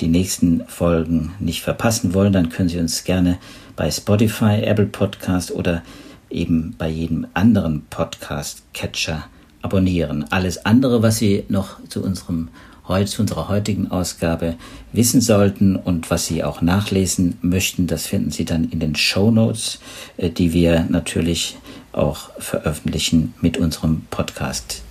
die 0.00 0.08
nächsten 0.08 0.64
Folgen 0.66 1.34
nicht 1.38 1.60
verpassen 1.60 2.14
wollen, 2.14 2.32
dann 2.32 2.48
können 2.48 2.70
Sie 2.70 2.78
uns 2.78 3.04
gerne 3.04 3.36
bei 3.76 3.90
Spotify, 3.90 4.62
Apple 4.62 4.86
Podcast 4.86 5.50
oder 5.50 5.82
eben 6.30 6.76
bei 6.78 6.88
jedem 6.88 7.26
anderen 7.34 7.84
Podcast-Catcher 7.90 9.26
abonnieren. 9.60 10.24
Alles 10.30 10.64
andere, 10.64 11.02
was 11.02 11.18
Sie 11.18 11.44
noch 11.50 11.76
zu 11.90 12.02
unserem 12.02 12.48
heute 12.86 13.10
zu 13.10 13.22
unserer 13.22 13.48
heutigen 13.48 13.90
Ausgabe 13.90 14.56
wissen 14.92 15.20
sollten 15.20 15.76
und 15.76 16.10
was 16.10 16.26
Sie 16.26 16.44
auch 16.44 16.60
nachlesen 16.60 17.38
möchten, 17.40 17.86
das 17.86 18.06
finden 18.06 18.30
Sie 18.30 18.44
dann 18.44 18.64
in 18.70 18.80
den 18.80 18.94
Show 18.94 19.30
Notes, 19.30 19.80
äh, 20.16 20.30
die 20.30 20.52
wir 20.52 20.86
natürlich 20.88 21.56
auch 21.92 22.30
veröffentlichen 22.38 23.34
mit 23.40 23.56
unserem 23.56 24.02
Podcast. 24.10 24.82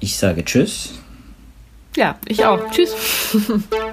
Ich 0.00 0.16
sage 0.16 0.44
Tschüss. 0.44 0.94
Ja, 1.96 2.18
ich 2.26 2.44
auch. 2.44 2.70
Tschüss. 2.70 2.94